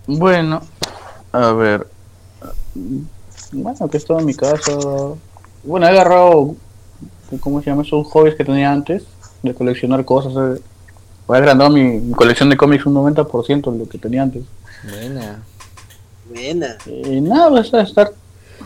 Bueno, 0.07 0.61
a 1.33 1.53
ver. 1.53 1.87
Bueno, 3.53 3.89
que 3.89 3.97
estaba 3.99 4.21
en 4.21 4.27
mi 4.27 4.35
casa. 4.35 4.73
Bueno, 5.63 5.87
he 5.87 5.91
agarrado, 5.91 6.57
¿cómo 7.41 7.61
se 7.63 7.71
llama? 7.71 7.83
Esos 7.83 8.07
hobbies 8.09 8.35
que 8.35 8.45
tenía 8.45 8.73
antes, 8.73 9.05
de 9.43 9.55
coleccionar 9.55 10.05
cosas. 10.05 10.33
eh. 10.59 10.61
Voy 11.27 11.39
agrandado 11.39 11.71
mi, 11.71 11.83
mi 12.01 12.13
colección 12.15 12.51
de 12.51 12.57
cómics 12.57 12.85
un 12.87 12.95
90% 12.95 13.71
de 13.73 13.79
lo 13.79 13.89
que 13.89 13.97
tenía 13.99 14.23
antes. 14.23 14.43
Buena. 14.91 15.43
Buena. 16.29 16.77
Y 16.87 17.21
nada, 17.21 17.49
vas 17.51 17.73
a 17.73 17.83
estar. 17.83 18.11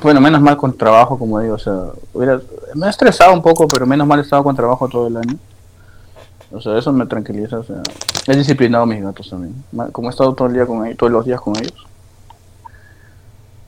Bueno, 0.03 0.21
menos 0.21 0.41
mal 0.41 0.57
con 0.57 0.77
trabajo, 0.77 1.19
como 1.19 1.39
digo. 1.41 1.55
O 1.55 1.59
sea, 1.59 1.87
hubiera- 2.15 2.41
me 2.75 2.87
ha 2.87 2.91
estresado 2.91 3.33
un 3.33 3.43
poco, 3.43 3.67
pero 3.69 3.87
menos 3.87 4.07
mal 4.07 4.19
he 4.19 4.23
estado 4.23 4.43
con 4.45 4.57
trabajo 4.57 4.89
todo 4.89 5.07
el 5.09 5.17
año. 5.17 5.37
O 6.53 6.61
sea, 6.61 6.79
eso 6.79 6.93
me 6.93 7.07
tranquiliza. 7.07 7.59
O 7.59 7.65
sea, 7.65 7.77
he 8.27 8.37
disciplinado 8.37 8.85
a 8.85 8.87
mis 8.87 9.03
gatos 9.03 9.29
también. 9.31 9.55
Como 9.93 10.09
he 10.09 10.11
estado 10.11 10.35
todo 10.35 10.49
el 10.49 10.55
día 10.55 10.67
con 10.67 10.85
ellos, 10.87 10.97
todos 10.99 11.13
los 11.13 11.25
días 11.27 11.41
con 11.41 11.57
ellos. 11.57 11.87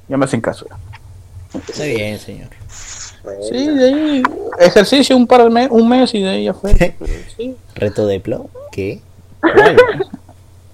Ya 0.08 0.16
me 0.16 0.24
hacen 0.24 0.40
caso. 0.40 0.66
ya. 0.68 1.58
Está 1.58 1.84
bien, 1.84 2.18
señor. 2.18 2.48
Sí, 3.48 3.66
de 3.66 3.84
ahí. 3.84 4.22
Ejercicio 4.60 5.16
un 5.16 5.26
par 5.26 5.42
de 5.44 5.50
mes, 5.50 5.68
un 5.70 5.88
mes 5.88 6.12
y 6.14 6.22
de 6.22 6.28
ahí 6.30 6.44
ya 6.44 6.54
fue. 6.54 6.74
Sí, 7.36 7.56
¿Reto 7.74 8.06
de 8.06 8.18
plo? 8.20 8.48
¿Qué? 8.72 9.00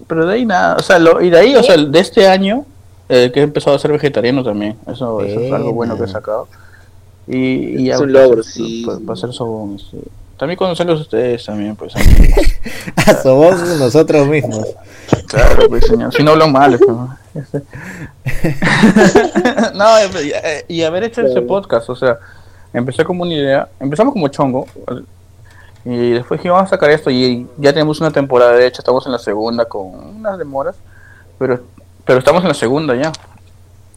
pero 0.06 0.26
de 0.26 0.34
ahí 0.34 0.44
nada. 0.46 0.76
O 0.76 0.82
sea, 0.82 0.98
lo, 0.98 1.20
y 1.20 1.30
de 1.30 1.38
ahí, 1.38 1.56
o 1.56 1.62
sea, 1.62 1.76
de 1.76 1.98
este 2.00 2.28
año, 2.28 2.64
eh, 3.08 3.30
que 3.32 3.40
he 3.40 3.42
empezado 3.42 3.74
a 3.76 3.78
ser 3.78 3.90
vegetariano 3.92 4.44
también. 4.44 4.76
Eso, 4.86 5.20
eso 5.22 5.40
es 5.40 5.52
algo 5.52 5.72
bueno 5.72 5.96
que 5.98 6.04
he 6.04 6.08
sacado. 6.08 6.48
Y, 7.26 7.36
y 7.80 7.84
ya, 7.86 7.94
Es 7.96 8.00
un 8.00 8.12
para 8.12 8.24
logro, 8.24 8.40
hacer- 8.42 8.52
sí. 8.52 8.84
Para, 8.86 8.98
para 9.00 9.12
hacer 9.14 9.32
sobón. 9.32 9.76
este. 9.76 9.98
También 10.36 10.58
conocerlos 10.58 11.00
ustedes 11.00 11.44
también, 11.44 11.74
pues. 11.76 11.94
Somos 13.22 13.58
nosotros 13.78 14.26
mismos. 14.28 14.66
claro, 15.28 15.68
pues, 15.68 15.86
señor. 15.86 16.12
Si 16.14 16.22
no 16.22 16.32
hablan 16.32 16.52
mal, 16.52 16.78
pues, 16.78 16.88
¿no? 16.88 17.16
Este. 17.34 17.62
y, 20.24 20.30
eh, 20.30 20.64
y 20.68 20.82
haber 20.82 21.04
hecho 21.04 21.22
ese 21.22 21.42
podcast, 21.42 21.88
o 21.90 21.96
sea, 21.96 22.18
empecé 22.72 23.04
como 23.04 23.22
una 23.22 23.34
idea. 23.34 23.68
Empezamos 23.80 24.12
como 24.12 24.28
chongo. 24.28 24.66
Y 25.84 26.10
después 26.10 26.40
dijimos, 26.40 26.56
vamos 26.56 26.72
a 26.72 26.76
sacar 26.76 26.90
esto. 26.90 27.10
Y 27.10 27.46
ya 27.56 27.72
tenemos 27.72 28.00
una 28.00 28.10
temporada, 28.10 28.52
de 28.52 28.66
hecho, 28.66 28.80
estamos 28.80 29.06
en 29.06 29.12
la 29.12 29.18
segunda 29.18 29.64
con 29.66 30.16
unas 30.16 30.36
demoras. 30.36 30.76
Pero, 31.38 31.60
pero 32.04 32.18
estamos 32.18 32.42
en 32.42 32.48
la 32.48 32.54
segunda 32.54 32.94
ya. 32.94 33.12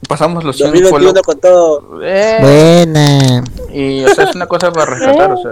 Pasamos 0.10 0.44
los 0.44 0.58
100 0.58 0.72
2021 0.72 1.12
follow- 1.14 1.22
con 1.24 1.40
todo. 1.40 2.02
Eh, 2.04 2.38
Buena. 2.42 3.44
y 3.72 4.04
o 4.04 4.10
sea, 4.14 4.26
es 4.26 4.36
una 4.36 4.48
cosa 4.48 4.72
para 4.72 4.86
rescatar, 4.96 5.32
o 5.32 5.38
sea, 5.42 5.52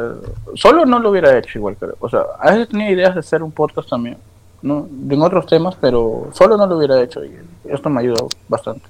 solo 0.56 0.86
no 0.86 1.00
lo 1.00 1.12
hubiera 1.12 1.38
hecho 1.38 1.60
igual, 1.60 1.78
creo. 1.80 1.96
O 2.00 2.10
sea, 2.10 2.26
a 2.40 2.52
veces 2.52 2.70
tenía 2.70 2.90
ideas 2.92 3.14
de 3.14 3.20
hacer 3.22 3.44
un 3.44 3.52
podcast 3.52 3.88
también, 3.88 4.18
¿no? 4.64 4.88
en 5.10 5.22
otros 5.22 5.46
temas, 5.46 5.76
pero 5.80 6.30
solo 6.34 6.58
no 6.58 6.66
lo 6.68 6.78
hubiera 6.78 7.00
hecho 7.02 7.24
y 7.24 7.32
esto 7.70 7.90
me 7.90 8.02
ayuda 8.02 8.24
bastante. 8.50 8.82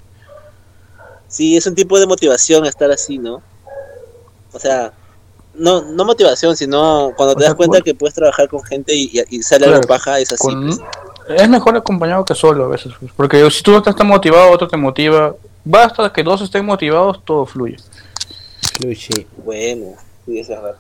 Sí, 1.27 1.57
es 1.57 1.67
un 1.67 1.75
tipo 1.75 1.99
de 1.99 2.07
motivación 2.07 2.65
estar 2.65 2.89
así, 2.89 3.17
¿no? 3.17 3.41
O 4.53 4.59
sea, 4.59 4.93
no, 5.53 5.81
no 5.81 6.05
motivación, 6.05 6.55
sino 6.55 7.11
cuando 7.17 7.33
te 7.35 7.39
O 7.39 7.41
sea, 7.41 7.49
das 7.49 7.57
cuenta 7.57 7.81
que 7.81 7.93
puedes 7.93 8.13
trabajar 8.15 8.47
con 8.47 8.63
gente 8.63 8.95
y, 8.95 9.11
y- 9.29 9.43
sale 9.43 9.65
Claro, 9.65 9.75
algo 9.79 9.87
paja, 9.89 10.17
es 10.19 10.31
así. 10.31 10.41
Con- 10.41 10.67
pues. 10.67 10.79
Es 11.41 11.49
mejor 11.49 11.75
acompañado 11.75 12.23
que 12.23 12.33
solo 12.35 12.63
a 12.63 12.67
veces, 12.69 12.93
pues, 12.97 13.11
porque 13.13 13.51
si 13.51 13.61
tú 13.61 13.71
no 13.71 13.79
estás 13.79 13.97
tan 13.97 14.07
motivado, 14.07 14.49
otro 14.49 14.65
te 14.69 14.77
motiva. 14.77 15.35
Basta 15.69 16.13
que 16.13 16.23
dos 16.23 16.41
estén 16.41 16.65
motivados, 16.65 17.21
todo 17.25 17.45
fluye. 17.45 17.75
Flushi. 18.77 19.27
Bueno, 19.43 19.95
verdad. 20.25 20.77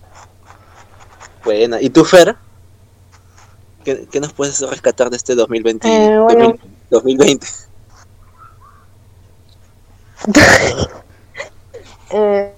Buena. 1.43 1.81
¿Y 1.81 1.89
tú, 1.89 2.05
Fer? 2.05 2.37
¿Qué, 3.83 4.07
qué 4.09 4.21
nos 4.21 4.31
puedes 4.31 4.61
rescatar 4.61 5.09
de 5.09 5.17
este 5.17 5.35
2020? 5.35 5.87
Eh, 5.87 6.19
bueno. 6.19 6.55
2020? 6.89 7.47
Eh, 12.09 12.53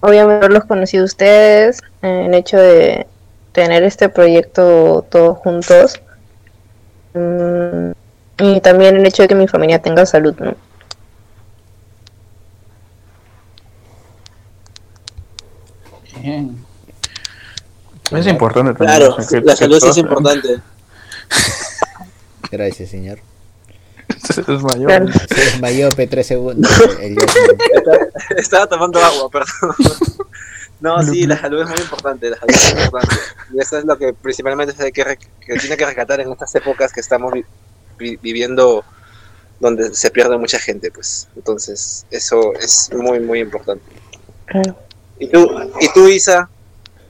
obviamente 0.00 0.48
los 0.48 0.64
conocí 0.64 0.96
a 0.96 1.04
ustedes, 1.04 1.82
eh, 2.00 2.24
el 2.24 2.32
hecho 2.32 2.56
de 2.56 3.06
tener 3.52 3.82
este 3.82 4.08
proyecto 4.08 5.04
todos 5.10 5.36
juntos. 5.40 6.00
Mm, 7.12 7.90
y 8.38 8.60
también 8.62 8.96
el 8.96 9.04
hecho 9.04 9.24
de 9.24 9.28
que 9.28 9.34
mi 9.34 9.46
familia 9.46 9.82
tenga 9.82 10.06
salud, 10.06 10.34
¿no? 10.38 10.54
Bien. 16.24 16.64
Es 18.10 18.26
importante 18.26 18.72
también. 18.74 18.98
Claro, 18.98 19.16
que- 19.28 19.40
la 19.40 19.56
salud 19.56 19.80
sí 19.80 19.88
es 19.88 19.96
importante. 19.98 20.60
Gracias, 22.50 22.90
señor. 22.90 23.18
es 24.28 24.48
mayor. 24.48 24.86
Claro. 24.86 25.06
Se 25.28 25.34
desmayó 25.44 25.88
P3 25.90 26.22
segundos. 26.22 26.70
El. 27.00 27.16
Estaba- 28.36 28.66
tomando 28.66 29.02
agua, 29.02 29.28
perdón. 29.30 29.74
No, 30.80 31.02
sí, 31.02 31.26
la 31.26 31.40
salud 31.40 31.62
es 31.62 31.68
muy 31.70 31.78
importante, 31.78 32.28
la 32.28 32.36
salud 32.36 32.52
es 32.52 32.74
muy 32.74 32.82
importante. 32.84 33.16
Y 33.54 33.58
eso 33.60 33.78
es 33.78 33.84
lo 33.86 33.96
que 33.96 34.12
principalmente 34.12 34.74
se 34.74 34.92
que, 34.92 35.16
que 35.46 35.54
tiene 35.56 35.78
que 35.78 35.86
rescatar 35.86 36.20
en 36.20 36.30
estas 36.30 36.54
épocas 36.56 36.92
que 36.92 37.00
estamos 37.00 37.32
vi- 37.32 37.44
vi- 37.96 38.16
viviendo 38.16 38.84
donde 39.60 39.94
se 39.94 40.10
pierde 40.10 40.36
mucha 40.36 40.58
gente, 40.58 40.90
pues. 40.90 41.26
Entonces, 41.36 42.04
eso 42.10 42.52
es 42.60 42.90
muy, 42.92 43.18
muy 43.20 43.40
importante. 43.40 43.82
Claro. 44.44 44.76
¿Y 45.18 45.28
tú, 45.28 45.48
y 45.80 45.92
tú 45.92 46.08
Isa? 46.08 46.48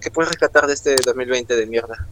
¿Qué 0.00 0.10
puedes 0.10 0.30
rescatar 0.30 0.66
de 0.66 0.74
este 0.74 0.96
2020 1.04 1.56
de 1.56 1.66
mierda? 1.66 2.06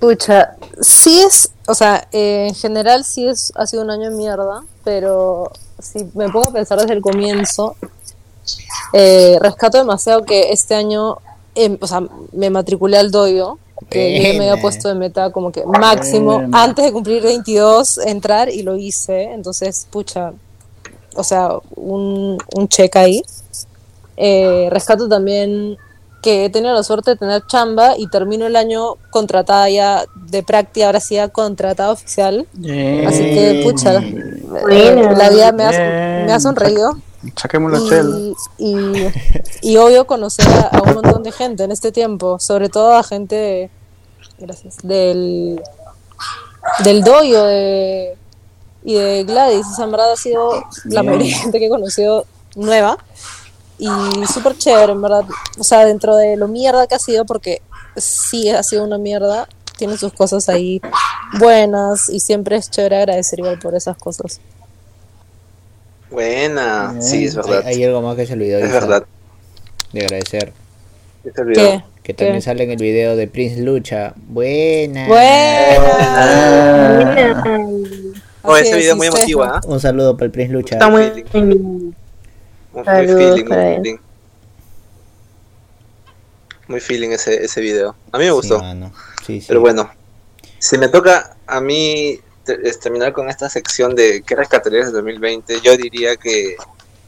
Pucha, 0.00 0.56
sí 0.80 1.20
es, 1.20 1.50
o 1.66 1.74
sea, 1.74 2.06
eh, 2.12 2.46
en 2.48 2.54
general 2.54 3.04
sí 3.04 3.26
es, 3.26 3.52
ha 3.56 3.66
sido 3.66 3.82
un 3.82 3.90
año 3.90 4.10
de 4.10 4.16
mierda, 4.16 4.62
pero 4.84 5.50
si 5.78 6.04
me 6.14 6.28
pongo 6.28 6.50
a 6.50 6.52
pensar 6.52 6.78
desde 6.78 6.92
el 6.92 7.00
comienzo, 7.00 7.74
eh, 8.92 9.38
rescato 9.40 9.78
demasiado 9.78 10.24
que 10.24 10.52
este 10.52 10.74
año, 10.74 11.16
em, 11.54 11.78
o 11.80 11.86
sea, 11.86 12.02
me 12.32 12.50
matriculé 12.50 12.98
al 12.98 13.10
doyo, 13.10 13.58
que 13.88 14.32
yo 14.32 14.38
me 14.38 14.50
había 14.50 14.60
puesto 14.60 14.88
de 14.88 14.94
meta 14.94 15.30
como 15.30 15.52
que 15.52 15.64
máximo, 15.64 16.48
antes 16.52 16.84
de 16.84 16.92
cumplir 16.92 17.22
22, 17.22 17.98
entrar 17.98 18.50
y 18.50 18.62
lo 18.62 18.76
hice, 18.76 19.32
entonces, 19.32 19.86
pucha, 19.90 20.32
o 21.16 21.24
sea, 21.24 21.50
un, 21.74 22.38
un 22.54 22.68
check 22.68 22.94
ahí. 22.96 23.22
Eh, 24.20 24.68
rescato 24.70 25.08
también 25.08 25.78
que 26.22 26.44
he 26.44 26.50
tenido 26.50 26.74
la 26.74 26.82
suerte 26.82 27.12
de 27.12 27.16
tener 27.16 27.46
chamba 27.46 27.96
y 27.96 28.08
termino 28.08 28.46
el 28.46 28.56
año 28.56 28.96
contratada 29.10 29.70
ya 29.70 30.04
de 30.16 30.42
práctica, 30.42 30.86
ahora 30.86 30.98
sí 30.98 31.14
ya 31.14 31.28
contratada 31.28 31.92
oficial. 31.92 32.46
Así 33.06 33.22
que, 33.22 33.60
pucha, 33.64 34.00
eh, 34.00 35.14
la 35.16 35.30
vida 35.30 35.52
me 35.52 35.64
ha, 35.64 35.70
me 35.70 36.32
ha 36.32 36.40
sonreído. 36.40 36.98
Saquemos 37.36 37.70
la 37.70 37.88
chela. 37.88 38.16
Y, 38.58 38.74
y, 38.74 39.12
y 39.62 39.76
obvio 39.76 40.06
conocer 40.06 40.48
a, 40.48 40.78
a 40.78 40.82
un 40.82 40.94
montón 40.94 41.22
de 41.22 41.30
gente 41.30 41.62
en 41.62 41.70
este 41.70 41.92
tiempo, 41.92 42.38
sobre 42.40 42.68
todo 42.68 42.94
a 42.94 43.02
gente 43.04 43.70
gracias, 44.38 44.78
del, 44.82 45.60
del 46.84 47.02
doyo 47.02 47.44
de, 47.44 48.16
y 48.84 48.94
de 48.94 49.24
Gladys. 49.24 49.66
Verdad 49.78 50.12
ha 50.12 50.16
sido 50.16 50.64
la 50.84 51.02
mayoría 51.02 51.28
de 51.28 51.34
gente 51.42 51.58
que 51.58 51.66
he 51.66 51.70
conocido 51.70 52.26
nueva 52.56 52.98
y 53.78 53.86
súper 54.32 54.56
chévere, 54.56 54.92
en 54.92 55.02
verdad. 55.02 55.24
O 55.58 55.64
sea, 55.64 55.84
dentro 55.84 56.16
de 56.16 56.36
lo 56.36 56.48
mierda 56.48 56.86
que 56.86 56.94
ha 56.94 56.98
sido, 56.98 57.24
porque 57.24 57.62
sí 57.96 58.50
ha 58.50 58.62
sido 58.62 58.84
una 58.84 58.98
mierda, 58.98 59.48
tiene 59.76 59.96
sus 59.96 60.12
cosas 60.12 60.48
ahí 60.48 60.80
buenas 61.38 62.08
y 62.08 62.20
siempre 62.20 62.56
es 62.56 62.70
chévere 62.70 62.96
agradecer 62.96 63.38
igual 63.38 63.58
por 63.58 63.74
esas 63.74 63.96
cosas. 63.96 64.40
Buena, 66.10 66.96
sí, 67.00 67.26
es 67.26 67.36
verdad. 67.36 67.62
Hay, 67.66 67.76
hay 67.76 67.84
algo 67.84 68.02
más 68.02 68.16
que 68.16 68.26
se 68.26 68.32
olvidó 68.32 68.58
Es 68.58 68.72
verdad. 68.72 69.04
de 69.92 70.00
agradecer. 70.00 70.52
Ya 71.24 71.32
se 71.32 71.40
olvidó. 71.40 71.60
¿Qué? 71.60 71.84
Que 72.02 72.14
también 72.14 72.36
¿Qué? 72.36 72.42
sale 72.42 72.64
en 72.64 72.70
el 72.70 72.78
video 72.78 73.14
de 73.16 73.28
Prince 73.28 73.60
Lucha. 73.60 74.14
Buena. 74.16 75.06
Buena. 75.06 76.48
Oh, 78.42 78.52
Así 78.54 78.62
ese 78.62 78.70
es, 78.70 78.76
video 78.78 78.92
sí, 78.94 78.96
muy 78.98 79.06
emotivo. 79.08 79.42
¿ah? 79.42 79.60
Un 79.66 79.78
saludo 79.80 80.16
para 80.16 80.26
el 80.26 80.30
Prince 80.32 80.52
Lucha. 80.52 80.76
Está 80.76 80.88
muy... 80.88 81.92
Muy, 82.84 83.06
feeling, 83.06 83.44
muy 83.44 83.56
feeling. 83.56 83.98
Muy 86.68 86.80
feeling 86.80 87.10
ese, 87.10 87.44
ese 87.44 87.60
video. 87.60 87.96
A 88.12 88.18
mí 88.18 88.24
me 88.24 88.30
gustó. 88.30 88.60
Pero 89.46 89.60
bueno, 89.60 89.90
si 90.58 90.78
me 90.78 90.88
toca 90.88 91.36
a 91.46 91.60
mí 91.60 92.20
terminar 92.82 93.12
con 93.12 93.28
esta 93.28 93.48
sección 93.48 93.94
de 93.94 94.22
qué 94.22 94.34
rescatarías 94.34 94.86
de 94.86 94.92
2020, 94.92 95.60
yo 95.60 95.76
diría 95.76 96.16
que, 96.16 96.56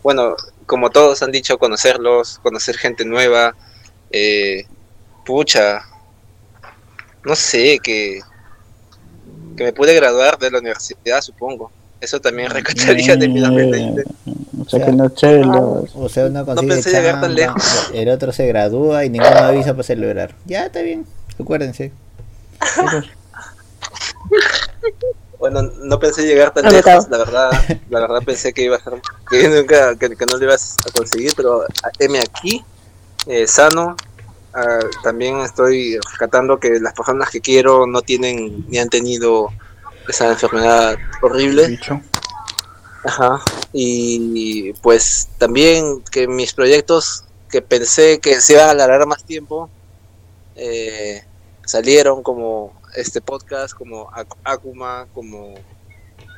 bueno, 0.02 0.34
como 0.66 0.90
todos 0.90 1.22
han 1.22 1.32
dicho, 1.32 1.58
conocerlos, 1.58 2.38
conocer 2.42 2.76
gente 2.76 3.04
nueva, 3.04 3.54
eh, 4.10 4.66
pucha, 5.24 5.82
no 7.24 7.34
sé, 7.34 7.78
que, 7.82 8.20
que 9.56 9.64
me 9.64 9.72
pude 9.72 9.94
graduar 9.94 10.38
de 10.38 10.50
la 10.50 10.58
universidad, 10.58 11.20
supongo. 11.20 11.70
Eso 12.00 12.20
también 12.20 12.50
rescataría 12.50 13.16
de 13.16 13.28
2020. 13.28 14.04
O 14.72 14.76
sea, 14.76 14.92
no 14.92 15.08
chelos. 15.08 15.90
O 15.94 16.08
sea, 16.08 16.26
uno 16.26 16.44
consigue 16.44 16.68
no 16.68 16.74
pensé 16.74 16.90
llegar 16.90 17.20
tan 17.20 17.34
lejos. 17.34 17.90
el 17.92 18.08
otro 18.08 18.32
se 18.32 18.46
gradúa 18.46 19.04
y 19.04 19.10
ninguno 19.10 19.36
avisa 19.36 19.72
para 19.72 19.82
celebrar. 19.82 20.34
Ya, 20.46 20.66
está 20.66 20.82
bien, 20.82 21.06
acuérdense. 21.38 21.92
bueno, 25.38 25.62
no 25.62 25.98
pensé 25.98 26.26
llegar 26.26 26.52
tan 26.52 26.70
lejos, 26.72 27.08
la 27.08 27.18
verdad, 27.18 27.50
la 27.88 28.00
verdad 28.00 28.22
pensé 28.24 28.52
que 28.52 28.62
iba 28.62 28.76
a 28.76 28.80
ser, 28.80 28.94
que 29.30 29.48
nunca, 29.48 29.96
que, 29.96 30.10
que 30.10 30.26
no 30.26 30.36
lo 30.36 30.44
ibas 30.44 30.76
a 30.86 30.92
conseguir, 30.92 31.32
pero 31.34 31.64
M 31.98 32.18
aquí, 32.20 32.62
eh, 33.26 33.46
sano, 33.46 33.96
Uh, 34.52 34.90
también 35.04 35.38
estoy 35.40 35.96
rescatando 35.98 36.58
que 36.58 36.80
las 36.80 36.92
personas 36.92 37.30
que 37.30 37.40
quiero 37.40 37.86
no 37.86 38.02
tienen 38.02 38.64
ni 38.68 38.78
han 38.78 38.88
tenido 38.88 39.48
esa 40.08 40.30
enfermedad 40.30 40.96
horrible. 41.22 41.78
Ajá. 43.04 43.40
Y 43.72 44.72
pues 44.82 45.28
también 45.38 46.02
que 46.10 46.26
mis 46.28 46.52
proyectos 46.52 47.24
que 47.50 47.62
pensé 47.62 48.20
que 48.20 48.40
se 48.40 48.52
iban 48.54 48.68
a 48.68 48.70
alargar 48.70 49.06
más 49.06 49.24
tiempo 49.24 49.68
eh, 50.56 51.24
salieron 51.64 52.22
como 52.22 52.72
este 52.94 53.20
podcast, 53.20 53.74
como 53.74 54.10
Akuma, 54.44 55.06
como 55.14 55.54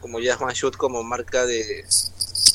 como 0.01 0.18
One 0.18 0.55
Shoot, 0.55 0.77
como 0.77 1.03
marca 1.03 1.46
de 1.46 1.85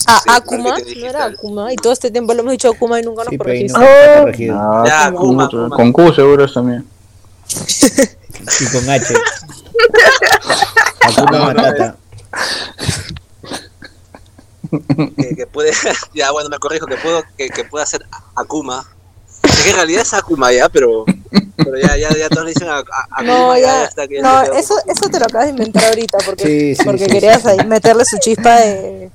Ah, 0.05 0.21
Akuma, 0.35 0.77
no 0.79 1.05
era. 1.05 1.25
Akuma. 1.25 1.73
Y 1.73 1.75
todo 1.75 1.93
este 1.93 2.11
tiempo 2.11 2.33
lo 2.33 2.41
hemos 2.41 2.51
dicho 2.51 2.69
Akuma 2.69 2.99
y 2.99 3.03
nunca 3.03 3.23
nos 3.23 3.31
Sí, 3.31 3.65
no 3.67 3.79
Oh. 3.79 4.27
Ah, 4.53 4.83
Ya, 4.85 5.11
Q, 5.11 5.17
Kuma. 5.17 5.49
con 5.69 5.91
Q 5.91 6.13
seguro 6.13 6.45
es 6.45 6.53
también. 6.53 6.85
Y 8.61 8.65
con 8.71 8.89
H. 8.89 9.13
Hakuna 11.01 11.39
Matata. 11.45 11.97
Que, 15.17 15.35
que 15.35 15.47
puede, 15.47 15.71
ya 16.13 16.31
bueno 16.31 16.49
me 16.49 16.57
corrijo, 16.59 16.85
que 16.85 16.95
puedo, 16.97 17.23
que, 17.37 17.49
que 17.49 17.63
pueda 17.63 17.85
ser 17.85 18.05
Akuma. 18.35 18.85
Es 19.43 19.63
que 19.63 19.69
en 19.69 19.75
realidad 19.75 20.01
es 20.01 20.13
Akuma 20.13 20.51
ya, 20.51 20.67
pero, 20.69 21.05
pero 21.57 21.77
ya, 21.77 21.95
ya, 21.97 22.09
ya 22.15 22.27
todos 22.29 22.45
le 22.45 22.53
dicen 22.53 22.67
a, 22.69 22.77
a- 22.79 22.83
Akuma, 23.11 23.23
No, 23.23 23.57
ya, 23.57 23.85
está 23.85 24.07
que 24.07 24.19
no, 24.21 24.45
ya 24.45 24.59
eso, 24.59 24.75
eso 24.87 25.09
te 25.09 25.19
lo 25.19 25.25
acabas 25.25 25.45
de 25.47 25.51
inventar 25.51 25.85
ahorita 25.85 26.17
porque, 26.25 26.43
Sí, 26.45 26.75
sí, 26.75 26.83
porque 26.83 27.05
sí, 27.05 27.11
querías 27.11 27.41
sí. 27.43 27.49
ahí 27.49 27.65
meterle 27.65 28.03
su 28.05 28.17
chispa 28.17 28.55
de, 28.59 29.11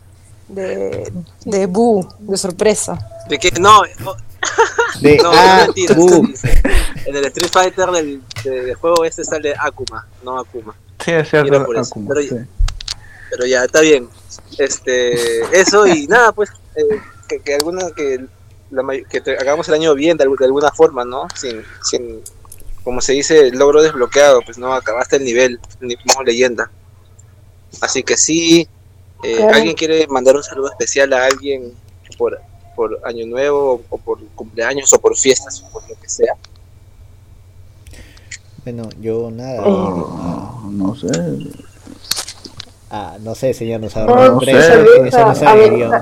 de, 0.49 1.13
de 1.45 1.67
bu, 1.67 2.07
de 2.21 2.37
sorpresa. 2.37 2.99
de 3.29 3.39
que 3.39 3.51
no, 3.61 3.83
no, 4.01 4.15
De 5.01 5.17
no, 5.23 5.31
Ah, 5.33 5.59
es 5.61 5.67
mentira, 5.67 5.95
Bu. 5.95 6.27
dice. 6.27 6.63
En 7.07 7.17
el 7.17 7.25
Street 7.27 7.51
Fighter 7.51 7.91
del, 7.91 8.23
de- 8.45 8.63
del 8.65 8.75
juego 8.77 9.05
este 9.05 9.25
sale 9.25 9.55
Akuma, 9.59 10.07
no 10.25 10.39
Akuma. 10.39 10.75
Sí, 11.05 11.11
es 11.11 11.29
cierto. 11.29 11.55
Akuma, 11.57 12.15
pero- 12.15 12.23
sí. 12.23 12.37
Pero 13.33 13.47
ya, 13.47 13.65
está 13.65 13.81
bien. 13.81 14.11
Este, 14.59 15.41
eso 15.59 15.87
y 15.87 16.07
nada, 16.07 16.33
pues, 16.33 16.51
eh, 16.77 16.83
que, 17.27 17.41
que 17.41 17.55
alguna, 17.55 17.91
que, 17.97 18.27
la, 18.71 18.83
may- 18.83 19.05
que 19.07 19.23
te- 19.23 19.39
hagamos 19.39 19.67
el 19.69 19.75
año 19.75 19.95
bien 19.95 20.19
de, 20.19 20.27
de 20.39 20.45
alguna 20.45 20.71
forma, 20.71 21.03
¿no? 21.07 21.27
Sin, 21.35 21.63
sin, 21.83 22.21
como 22.85 23.01
se 23.01 23.15
dice, 23.15 23.49
el 23.49 23.59
logro 23.59 23.83
desbloqueado, 23.83 24.43
pues 24.43 24.59
no, 24.59 24.75
acabaste 24.75 25.17
el 25.17 25.25
nivel, 25.25 25.59
ni 25.81 25.97
como 25.97 26.23
leyenda. 26.23 26.71
Así 27.81 28.03
que 28.03 28.19
sí, 28.19 28.69
eh, 29.25 29.37
Claro. 29.37 29.55
¿alguien 29.55 29.75
quiere 29.77 30.07
mandar 30.09 30.37
un 30.37 30.43
saludo 30.43 30.69
especial 30.71 31.11
a 31.15 31.25
alguien 31.25 31.73
por, 32.19 32.39
por 32.77 33.01
año 33.05 33.25
nuevo 33.27 33.83
o 33.89 33.97
por 33.97 34.19
cumpleaños 34.35 34.93
o 34.93 35.01
por 35.01 35.17
fiestas 35.17 35.63
o 35.67 35.71
por 35.73 35.89
lo 35.89 35.95
que 35.99 36.09
sea? 36.11 36.35
Bueno, 38.65 38.91
yo 39.01 39.31
nada. 39.31 39.63
Ah, 39.65 40.61
no 40.71 40.95
sé. 40.95 41.09
Ah, 42.95 43.17
no 43.21 43.35
sé, 43.35 43.55
señor, 43.55 43.81
no 43.81 43.89
sabe. 43.89 44.07
No 44.15 44.39
sé. 44.41 44.53
no 44.53 44.59
a, 45.19 45.31
a 45.31 45.35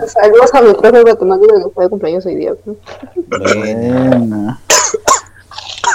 saludos 0.09 0.55
a 0.55 0.61
mi 0.61 0.75
profe 0.75 0.99
de 0.99 1.05
matemáticas 1.05 1.59
que 1.65 1.71
fue 1.73 1.85
de 1.85 1.91
cumpleaños 1.91 2.27
hoy 2.27 2.35
día. 2.35 2.53
Buena. 3.29 4.09
Buena. 4.19 4.61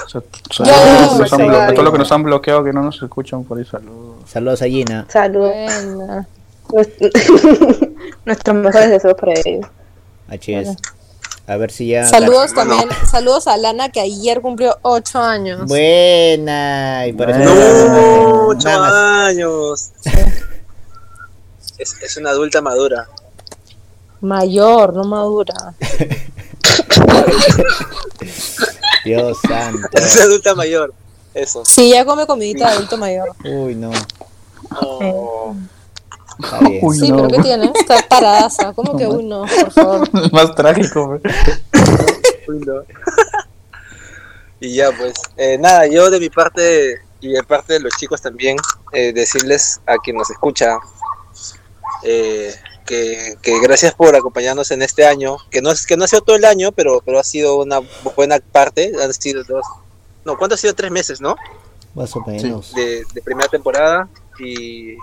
O 0.05 0.10
sea, 0.10 0.21
Ya, 0.65 0.73
saludos, 0.73 1.19
nos 1.19 1.34
han 1.34 1.39
sí, 1.39 1.45
blo- 1.45 1.51
ya. 1.67 1.73
todo 1.73 1.84
lo 1.84 1.91
que 1.91 1.97
nos 1.97 2.12
han 2.13 2.23
bloqueado 2.23 2.63
que 2.63 2.71
no 2.71 2.81
nos 2.81 3.01
escuchan 3.03 3.43
por 3.43 3.58
ahí, 3.58 3.65
saludos. 3.65 4.15
Saludos 4.25 4.62
a 4.62 4.65
Gina. 4.67 5.05
Saludos. 5.10 5.51
Buena. 5.53 6.27
Nuestros 8.25 8.55
mejores 8.55 8.89
deseos 8.89 9.13
para 9.15 9.34
ellos. 9.34 9.65
HS. 10.29 10.77
A 11.47 11.58
ver 11.58 11.69
si 11.71 11.89
ya. 11.89 12.08
Saludos 12.08 12.53
Bueno. 12.55 12.77
también, 12.77 12.97
saludos 13.12 13.47
a 13.47 13.58
Lana 13.58 13.89
que 13.89 13.99
ayer 13.99 14.41
cumplió 14.41 14.77
8 14.81 15.19
años. 15.19 15.65
Buena. 15.67 17.05
Y 17.05 17.13
por 17.13 17.29
eso. 17.29 17.39
¡No! 17.39 17.53
Nada 17.53 18.47
¡Ocho 18.47 18.67
más. 18.69 18.93
años! 19.29 19.91
Es, 21.77 21.95
es 22.01 22.17
una 22.17 22.29
adulta 22.31 22.61
madura. 22.61 23.07
Mayor, 24.21 24.93
no 24.93 25.03
madura. 25.03 25.73
Dios 29.03 29.38
santo. 29.47 29.88
Es 29.93 30.19
adulta 30.19 30.55
mayor. 30.55 30.93
Eso. 31.33 31.63
Sí, 31.65 31.89
ya 31.91 32.05
come 32.05 32.25
comidita 32.25 32.69
de 32.69 32.75
adulto 32.77 32.97
mayor. 32.97 33.29
Uy, 33.43 33.75
no. 33.75 33.91
Oh. 34.81 35.53
Está 36.41 36.59
bien. 36.59 36.79
Uy, 36.81 36.97
Sí, 36.99 37.09
no. 37.11 37.17
pero 37.17 37.29
¿qué 37.29 37.39
tiene? 37.43 37.71
Está 37.75 37.97
paradaza. 38.07 38.73
¿Cómo 38.73 38.97
que 38.97 39.05
uy 39.07 39.23
no? 39.23 39.45
Por 39.45 39.71
favor. 39.71 40.09
Más 40.33 40.55
trágico. 40.55 41.19
Uy, 42.47 42.59
no. 42.65 42.81
y 44.59 44.75
ya, 44.75 44.91
pues. 44.97 45.13
eh, 45.38 45.57
nada, 45.57 45.88
yo 45.88 46.09
de 46.09 46.19
mi 46.19 46.29
parte 46.29 47.01
y 47.21 47.29
de 47.29 47.43
parte 47.43 47.73
de 47.73 47.79
los 47.81 47.93
chicos 47.97 48.21
también, 48.21 48.57
eh, 48.93 49.11
decirles 49.13 49.81
a 49.85 49.97
quien 49.97 50.15
nos 50.17 50.29
escucha 50.29 50.77
eh, 52.03 52.53
que, 52.86 53.36
que 53.41 53.60
gracias 53.62 53.93
por 53.93 54.15
acompañarnos 54.15 54.71
en 54.71 54.81
este 54.81 55.05
año, 55.05 55.38
que 55.49 55.62
no, 55.62 55.71
es, 55.71 55.86
que 55.86 55.97
no 55.97 56.05
ha 56.05 56.08
sido 56.08 56.21
todo 56.21 56.36
el 56.36 56.45
año, 56.45 56.71
pero, 56.71 57.01
pero 57.05 57.19
ha 57.19 57.23
sido 57.23 57.58
una 57.58 57.79
buena 58.15 58.39
parte. 58.39 58.91
Han 59.01 59.13
sido 59.13 59.43
dos. 59.43 59.65
No, 60.23 60.38
¿cuánto 60.38 60.55
ha 60.55 60.58
sido? 60.58 60.73
Tres 60.73 60.91
meses, 60.91 61.21
¿no? 61.21 61.36
Más 61.93 62.15
o 62.15 62.21
menos. 62.25 62.73
De, 62.73 63.03
de 63.13 63.21
primera 63.21 63.47
temporada. 63.49 64.08
Y, 64.39 64.95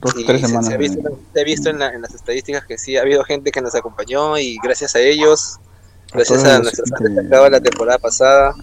Dos, 0.00 0.14
Y 0.16 0.24
tres 0.26 0.42
se- 0.42 0.46
semanas. 0.48 0.66
Se, 0.68 0.74
ha 0.74 0.76
visto, 0.76 1.18
se 1.32 1.40
ha 1.40 1.44
visto 1.44 1.70
en, 1.70 1.78
la- 1.78 1.92
en 1.92 2.02
las 2.02 2.14
estadísticas 2.14 2.66
que 2.66 2.76
sí 2.76 2.96
ha 2.96 3.02
habido 3.02 3.24
gente 3.24 3.50
que 3.50 3.60
nos 3.62 3.74
acompañó 3.74 4.36
y 4.36 4.58
gracias 4.62 4.94
a 4.94 5.00
ellos, 5.00 5.56
gracias 6.12 6.42
todos 6.42 6.52
a 6.54 6.58
nuestros 6.58 6.90
acaba 7.26 7.48
la 7.48 7.60
temporada 7.60 7.98
pasada, 7.98 8.54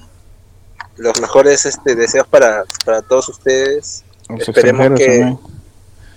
los 0.96 1.20
mejores 1.20 1.66
este, 1.66 1.96
deseos 1.96 2.28
para, 2.28 2.64
para 2.86 3.02
todos 3.02 3.30
ustedes. 3.30 4.04
Los 4.30 4.48
esperemos 4.48 4.98
que- 5.00 5.06
también. 5.08 5.40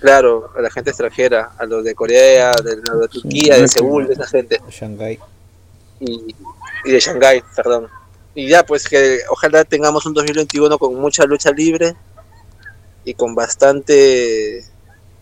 Claro, 0.00 0.50
a 0.56 0.60
la 0.60 0.70
gente 0.70 0.90
extranjera, 0.90 1.52
a 1.58 1.64
los 1.66 1.82
de 1.84 1.94
Corea, 1.94 2.52
de, 2.62 2.76
los 2.76 3.00
de 3.00 3.08
Turquía, 3.08 3.54
de 3.54 3.60
creo 3.60 3.62
que- 3.62 3.68
Seúl, 3.68 4.06
de 4.06 4.12
esa 4.14 4.26
gente 4.26 4.60
Shanghai. 4.70 5.18
y, 6.00 6.34
y 6.84 6.90
de 6.92 7.00
Shanghái, 7.00 7.42
perdón. 7.54 7.88
Y 8.34 8.48
ya, 8.48 8.64
pues 8.66 8.86
que 8.88 9.20
ojalá 9.30 9.64
tengamos 9.64 10.04
un 10.04 10.12
2021 10.12 10.78
con 10.78 10.94
mucha 10.96 11.24
lucha 11.24 11.50
libre 11.50 11.96
y 13.04 13.14
con 13.14 13.34
bastante 13.34 14.62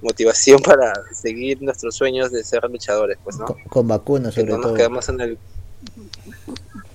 motivación 0.03 0.61
para 0.63 0.93
seguir 1.13 1.63
nuestros 1.63 1.95
sueños 1.95 2.33
de 2.33 2.43
ser 2.43 2.65
luchadores, 2.69 3.17
pues, 3.23 3.37
¿no? 3.39 3.47
Con, 3.47 3.63
con 3.65 3.89
vacunas, 3.89 4.35
Que 4.35 4.41
sobre 4.41 4.53
no 4.53 4.59
nos 4.59 4.67
todo. 4.67 4.75
quedamos 4.75 5.09
en 5.09 5.21
el... 5.21 5.39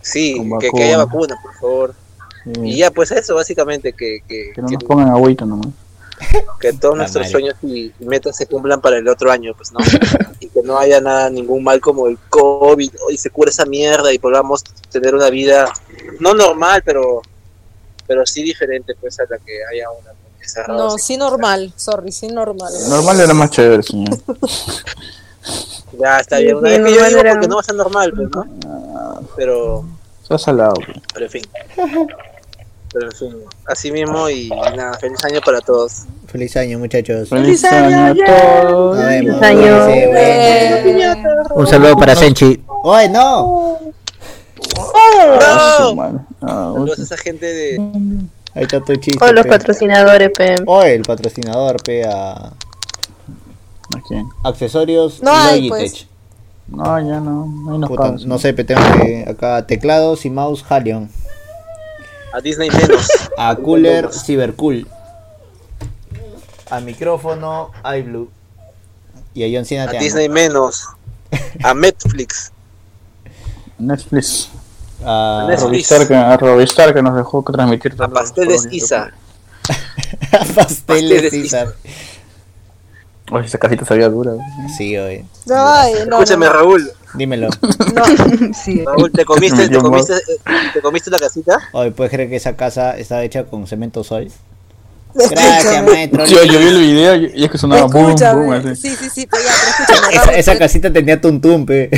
Sí, 0.01 0.35
Con 0.37 0.59
que, 0.59 0.69
que 0.69 0.83
haya 0.83 0.97
vacuna. 0.97 1.35
vacuna, 1.35 1.41
por 1.41 1.53
favor. 1.55 1.95
Sí, 2.43 2.51
Y 2.63 2.77
ya, 2.77 2.91
pues 2.91 3.11
eso, 3.11 3.35
básicamente, 3.35 3.93
que, 3.93 4.19
que, 4.27 4.51
que 4.53 4.61
no 4.61 4.67
que- 4.67 4.73
nos 4.75 4.83
pongan 4.83 5.09
agüita 5.09 5.45
nomás. 5.45 5.67
que 6.59 6.73
todos 6.73 6.95
nuestros 6.97 7.29
sueños 7.29 7.55
y 7.63 7.91
metas 7.99 8.35
se 8.35 8.45
cumplan 8.47 8.81
para 8.81 8.97
el 8.97 9.07
otro 9.07 9.31
año, 9.31 9.53
pues, 9.55 9.71
¿no? 9.71 9.79
y 10.39 10.47
que 10.47 10.61
no 10.63 10.77
haya 10.77 10.99
nada, 11.01 11.29
ningún 11.29 11.63
mal 11.63 11.79
como 11.79 12.07
el 12.07 12.17
COVID, 12.29 12.91
y 13.09 13.17
se 13.17 13.29
cure 13.29 13.51
esa 13.51 13.65
mierda 13.65 14.13
y 14.13 14.19
podamos 14.19 14.63
tener 14.91 15.15
una 15.15 15.29
vida, 15.29 15.71
no 16.19 16.33
normal, 16.33 16.81
pero 16.85 17.21
pero 18.07 18.25
sí 18.25 18.41
diferente, 18.41 18.95
pues, 18.99 19.19
a 19.19 19.23
la 19.29 19.37
que 19.37 19.59
haya 19.71 19.85
una. 19.91 20.11
No, 20.67 20.97
sí 20.97 21.15
normal. 21.15 21.71
Sorry, 21.75 22.11
sí 22.11 22.27
normal. 22.27 22.73
Normal 22.89 23.19
era 23.19 23.33
más 23.35 23.51
chévere, 23.51 23.83
señor. 23.83 24.17
Ya, 25.97 26.17
está 26.19 26.37
bien. 26.39 26.57
Sí, 26.61 26.67
es 26.67 26.79
que 26.79 26.79
yo 26.79 26.89
normal 26.89 27.09
digo 27.09 27.19
era- 27.21 27.31
porque 27.33 27.47
no 27.47 27.55
va 27.55 27.61
a 27.61 27.63
ser 27.63 27.75
normal, 27.75 28.13
pues, 28.15 28.29
¿no? 28.29 29.21
Pero, 29.35 29.85
Se 30.27 30.33
ha 30.33 30.37
salado. 30.37 30.73
pues. 30.75 30.97
pero 31.13 31.25
en 31.25 31.31
fin. 31.31 31.41
Pero 32.91 33.05
en 33.05 33.11
fin, 33.11 33.35
así 33.67 33.91
mismo 33.91 34.29
y 34.29 34.49
nada, 34.49 34.93
feliz 34.99 35.23
año 35.23 35.39
para 35.45 35.61
todos. 35.61 36.03
Feliz 36.27 36.57
año, 36.57 36.79
muchachos. 36.79 37.29
Feliz 37.29 37.63
año 37.63 37.97
a 38.07 38.15
todos. 38.61 38.97
Nos 38.97 39.05
vemos. 39.07 39.39
Feliz 39.39 39.41
año. 39.43 39.85
Sí, 39.85 40.05
bueno. 40.07 40.19
Eh, 40.19 41.23
Un 41.55 41.67
saludo 41.67 41.95
para 41.97 42.15
Senchi. 42.15 42.63
¡Oye, 42.83 43.09
no! 43.09 43.77
Ah, 44.77 45.91
¡No! 45.91 46.27
Ah, 46.41 46.71
Saludos 46.73 46.99
a 46.99 47.03
esa 47.03 47.17
gente 47.17 47.45
de. 47.45 47.77
Ahí 48.55 48.63
está 48.63 48.79
tu 48.81 48.95
chiste. 48.95 49.23
O 49.23 49.31
los 49.31 49.43
pe. 49.43 49.49
patrocinadores, 49.49 50.31
pe. 50.35 50.55
Oye, 50.65 50.95
el 50.95 51.03
patrocinador, 51.03 51.81
pe, 51.83 52.05
a 52.05 52.31
¿A 52.47 52.53
quién? 54.07 54.27
accesorios 54.43 55.21
No 55.21 55.31
hay, 55.31 55.69
pues. 55.69 56.07
No, 56.67 56.99
ya 56.99 57.19
no. 57.19 57.43
Ahí 57.71 57.77
nos 57.77 57.89
Puta, 57.89 58.15
no 58.25 58.39
sé, 58.39 58.53
pe, 58.53 58.63
tengo 58.63 58.81
que 59.01 59.25
acá 59.27 59.65
teclados 59.67 60.25
y 60.25 60.29
mouse 60.29 60.63
Halion. 60.69 61.09
A 62.33 62.41
Disney 62.41 62.69
menos. 62.69 63.07
A 63.37 63.55
cooler 63.55 64.09
Cybercool. 64.11 64.87
A 66.69 66.79
micrófono 66.79 67.71
iBlue. 67.97 68.29
Y 69.33 69.43
a 69.43 69.57
John 69.57 69.65
Cena 69.65 69.83
A 69.83 69.87
te 69.87 69.97
amo. 69.97 70.03
Disney 70.03 70.29
menos. 70.29 70.87
A 71.63 71.73
Netflix. 71.73 72.51
Netflix. 73.77 74.49
A 75.03 75.47
A. 75.49 75.55
Robistar, 75.55 76.07
que, 76.07 76.15
a 76.15 76.37
Robistar 76.37 76.93
que 76.93 77.01
nos 77.01 77.15
dejó 77.15 77.43
que 77.43 77.53
transmitir 77.53 77.95
A 77.99 78.07
Pasteles 78.09 78.67
Isa. 78.71 79.11
Pasteles 80.31 80.55
Pasteles 80.55 81.31
César. 81.31 81.75
Oye, 83.31 83.45
esa 83.45 83.57
casita 83.59 83.85
sabía 83.85 84.09
dura. 84.09 84.33
Sí, 84.75 84.97
oye. 84.97 85.25
Ay, 85.53 85.93
no, 86.07 86.17
Escúchame, 86.17 86.47
no, 86.47 86.53
no. 86.53 86.59
Raúl. 86.59 86.91
Dímelo. 87.13 87.49
No, 87.93 88.03
sí. 88.53 88.83
Raúl, 88.85 89.11
¿te 89.11 89.25
comiste, 89.25 89.67
te 89.69 89.77
comiste, 89.77 90.13
eh, 90.13 90.39
te 90.73 90.81
comiste 90.81 91.09
la 91.09 91.17
casita? 91.17 91.59
Hoy 91.71 91.89
puedes 91.91 92.11
creer 92.11 92.29
que 92.29 92.35
esa 92.35 92.55
casa 92.55 92.97
está 92.97 93.23
hecha 93.23 93.45
con 93.45 93.65
cemento 93.67 94.03
sol. 94.03 94.29
Gracias, 95.13 95.57
Escúchame. 95.65 95.91
maestro. 95.91 96.25
Yo, 96.25 96.43
yo 96.43 96.59
vi 96.59 96.67
el 96.67 96.77
video 96.79 97.15
y 97.15 97.43
es 97.45 97.51
que 97.51 97.57
sonaba 97.57 97.83
boom, 97.87 98.15
boom, 98.15 98.51
así. 98.53 98.75
Sí, 98.75 98.95
sí, 98.95 99.09
sí, 99.09 99.27
pero 99.29 99.43
ya, 99.43 99.51
pero 99.87 99.99
escúchame. 100.09 100.39
Esa, 100.39 100.57
casita 100.57 100.91
tenía 100.93 101.19
tuntum, 101.19 101.65
pe. 101.65 101.89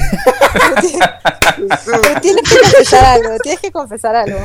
pero 1.86 2.22
tienes 2.22 2.44
que 2.50 2.58
confesar 2.60 3.06
algo, 3.06 3.38
tienes 3.44 3.60
que 3.62 3.72
confesar 3.72 4.16
algo. 4.16 4.40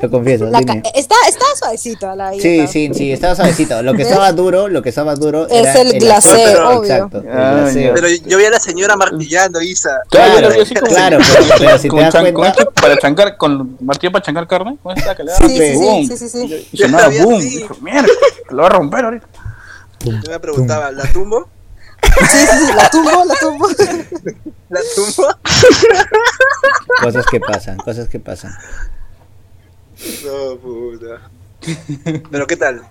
Lo 0.00 0.10
confieso, 0.10 0.44
La 0.46 0.60
dime. 0.60 0.82
está, 0.94 1.14
está 1.28 1.44
suavecito 1.58 2.14
la 2.16 2.32
Sí, 2.32 2.66
sí, 2.66 2.90
sí, 2.94 3.12
estaba 3.12 3.34
suavecito. 3.34 3.82
Lo 3.82 3.94
que 3.94 4.02
estaba 4.02 4.32
duro, 4.32 4.68
lo 4.68 4.82
que 4.82 4.88
estaba 4.88 5.14
duro 5.14 5.46
Es 5.48 5.66
era 5.66 5.80
el 5.82 5.98
glacé, 5.98 6.56
obvio. 6.56 6.82
Exacto, 6.92 7.18
el 7.18 7.28
Ah. 7.30 7.68
Pero 7.94 8.08
yo 8.08 8.38
vi 8.38 8.44
a 8.44 8.50
la 8.50 8.60
señora 8.60 8.96
martillando, 8.96 9.60
Isa. 9.60 10.00
Claro, 10.08 10.48
Claro, 10.48 10.64
claro, 10.88 11.18
pero, 11.18 11.44
pero 11.58 11.76
si 11.78 11.82
te 11.84 11.88
con 11.88 12.00
das 12.00 12.12
chan- 12.12 12.32
cuenta, 12.32 12.64
para 12.74 12.98
chancar, 12.98 13.36
con 13.36 13.76
martillo 13.80 14.12
para 14.12 14.24
chancar 14.24 14.46
carne, 14.46 14.76
con 14.82 14.96
esta 14.96 15.14
que 15.14 15.24
le 15.24 15.30
da 15.32 15.36
Sí, 15.38 15.48
sí, 15.48 15.76
sí, 15.76 16.16
sí, 16.16 16.16
sí, 16.16 16.28
sí. 16.48 16.68
Y 16.72 16.76
sonaba 16.78 17.08
boom. 17.22 17.40
Mierda, 17.92 18.08
lo 18.50 18.62
va 18.62 18.66
a 18.68 18.70
romper 18.70 19.04
ahorita. 19.04 19.26
Yo 20.04 20.30
me 20.30 20.40
preguntaba, 20.40 20.90
¿la 20.92 21.04
tumbo? 21.12 21.48
Sí, 22.02 22.24
sí, 22.30 22.66
sí, 22.66 22.72
la 22.74 22.90
tumbo, 22.90 23.10
la 23.24 23.34
tumbo. 23.36 23.68
¿La 24.70 24.80
tumbo? 24.94 25.28
cosas 27.02 27.26
que 27.30 27.40
pasan, 27.40 27.76
cosas 27.78 28.08
que 28.08 28.18
pasan. 28.20 28.52
No, 30.24 30.56
puta. 30.58 31.20
¿Pero 32.30 32.46
qué 32.46 32.56
tal? 32.56 32.82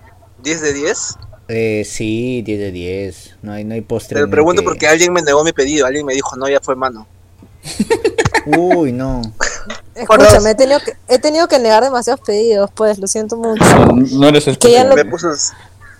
¿10 0.44 0.60
de 0.60 0.72
10? 0.72 1.16
Eh, 1.48 1.84
sí, 1.84 2.42
10 2.42 2.58
de 2.60 2.70
10. 2.70 3.36
No 3.42 3.52
hay, 3.52 3.64
no 3.64 3.74
hay 3.74 3.80
postre. 3.80 4.14
Te 4.14 4.20
lo 4.22 4.30
pregunto 4.30 4.62
que- 4.62 4.68
porque 4.68 4.86
alguien 4.86 5.12
me 5.12 5.22
negó 5.22 5.42
mi 5.42 5.52
pedido. 5.52 5.86
Alguien 5.86 6.06
me 6.06 6.14
dijo, 6.14 6.36
no, 6.36 6.48
ya 6.48 6.60
fue 6.60 6.76
mano. 6.76 7.06
Uy, 8.46 8.92
no. 8.92 9.20
Escúchame, 9.94 10.50
he 10.50 10.54
tenido, 10.54 10.80
que, 10.80 10.96
he 11.08 11.18
tenido 11.18 11.48
que 11.48 11.58
negar 11.58 11.82
demasiados 11.82 12.20
pedidos, 12.20 12.70
pues, 12.74 12.98
lo 12.98 13.06
siento 13.06 13.36
mucho. 13.36 13.62
No, 13.64 13.86
no 13.94 14.28
eres 14.28 14.46
el 14.46 14.58
Que 14.58 14.72
ya 14.72 14.84
lo- 14.84 14.94
Me 14.94 15.04
puso, 15.04 15.28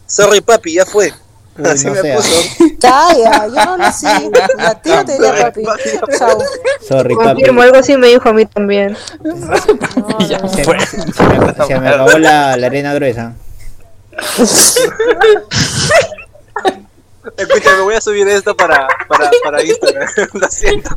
sorry 0.07 0.41
papi, 0.41 0.75
ya 0.75 0.87
fue. 0.87 1.13
Uy, 1.59 1.67
Así 1.69 1.87
no 1.87 1.93
me 1.95 2.01
sea. 2.01 2.17
puso. 2.17 2.31
Calla, 2.81 3.47
yo 3.49 3.65
no 3.67 3.77
nací. 3.77 4.07
La 4.57 4.81
tía 4.81 5.05
te 5.05 5.13
diría 5.15 5.35
papi. 5.43 5.65
Chao. 6.17 6.39
Sorry, 6.89 7.15
papi. 7.17 7.29
Confirmo, 7.29 7.63
algo 7.63 7.77
así 7.79 7.97
me 7.97 8.07
dijo 8.07 8.29
a 8.29 8.33
mí 8.33 8.47
también. 8.47 8.97
No, 9.23 10.19
Ya 10.29 10.39
no, 10.39 10.45
no. 10.47 10.55
Se, 10.55 10.65
fue. 10.65 10.81
se 10.81 10.97
me, 10.99 11.13
se 11.13 11.79
me 11.81 11.89
acabó 11.89 12.17
la, 12.19 12.57
la 12.57 12.67
arena 12.67 12.95
gruesa. 12.95 13.35
Escúchame, 17.37 17.81
voy 17.83 17.95
a 17.95 18.01
subir 18.01 18.27
esto 18.29 18.57
para, 18.57 18.89
para, 19.09 19.31
para 19.45 19.63
Instagram. 19.63 20.09
lo 20.35 20.49
siento. 20.49 20.91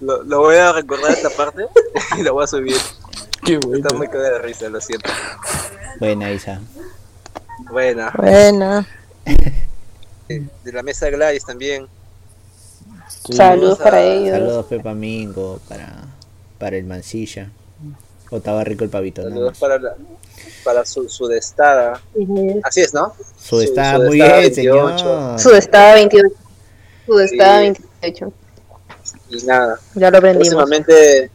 Lo, 0.00 0.22
lo 0.22 0.38
voy 0.40 0.56
a 0.56 0.72
recordar 0.72 1.10
esta 1.12 1.30
parte 1.30 1.66
y 2.18 2.22
lo 2.22 2.34
voy 2.34 2.44
a 2.44 2.46
subir. 2.46 2.76
Qué 3.44 3.54
Está 3.74 3.94
muy 3.94 4.08
cagada 4.08 4.34
de 4.34 4.38
risa, 4.40 4.68
lo 4.68 4.80
siento. 4.80 5.10
Buena, 5.98 6.30
Isa. 6.32 6.60
Buena. 7.70 8.12
Buena. 8.16 8.86
De 10.26 10.72
la 10.72 10.82
mesa 10.82 11.08
Gladys 11.10 11.44
también. 11.44 11.86
Sí. 13.08 13.32
Saludos 13.32 13.78
para 13.78 13.98
a- 13.98 14.02
ellos. 14.04 14.30
Saludos, 14.38 14.66
Pepa 14.66 14.94
Mingo, 14.94 15.60
para, 15.68 16.04
para 16.58 16.76
el 16.76 16.84
Mancilla. 16.84 17.50
O 18.30 18.36
estaba 18.36 18.62
rico 18.62 18.84
el 18.84 18.90
pavito, 18.90 19.22
Saludos 19.22 19.58
para, 19.58 19.78
la, 19.78 19.94
para 20.62 20.84
su, 20.84 21.08
su 21.08 21.26
destada. 21.26 22.02
Así 22.62 22.82
es, 22.82 22.92
¿no? 22.92 23.14
Su 23.42 23.62
está 23.62 23.96
su 23.96 24.02
muy 24.02 24.18
destada 24.18 24.40
bien, 24.40 24.52
28. 24.54 24.98
señor. 24.98 25.40
Su 25.40 25.54
estaba 25.54 25.94
28. 25.94 26.28
Su 27.06 27.18
estaba 27.20 27.60
Sí. 27.60 27.72
28. 28.02 28.32
Y 29.30 29.44
nada. 29.44 29.78
Ya 29.94 30.10
lo 30.10 30.18
aprendimos. 30.18 30.54
Próximamente, 30.54 31.30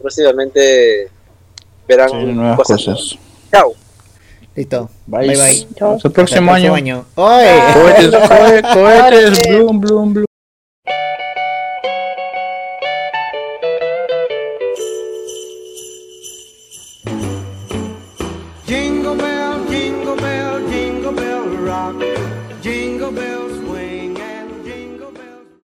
próximamente 0.00 1.10
verán 1.88 2.10
Sí, 2.10 2.16
nuevas 2.16 2.56
cosas. 2.56 2.84
cosas. 2.84 3.18
Chao. 3.50 3.72
Listo. 4.54 4.90
Bye. 5.06 5.26
Bye 5.28 5.36
bye. 5.36 5.68
Chao. 5.74 5.94
Hasta 5.96 6.08
el 6.08 6.14
próximo 6.14 6.52
Hasta 6.54 6.66
el 6.68 6.74
año. 6.74 7.04
¡Oye! 7.16 7.60
Cohetes, 7.74 8.10
cohe- 8.30 8.62
cohetes, 8.72 9.48
bloom, 9.48 9.80
bloom, 9.80 10.12
bloom. 10.14 10.26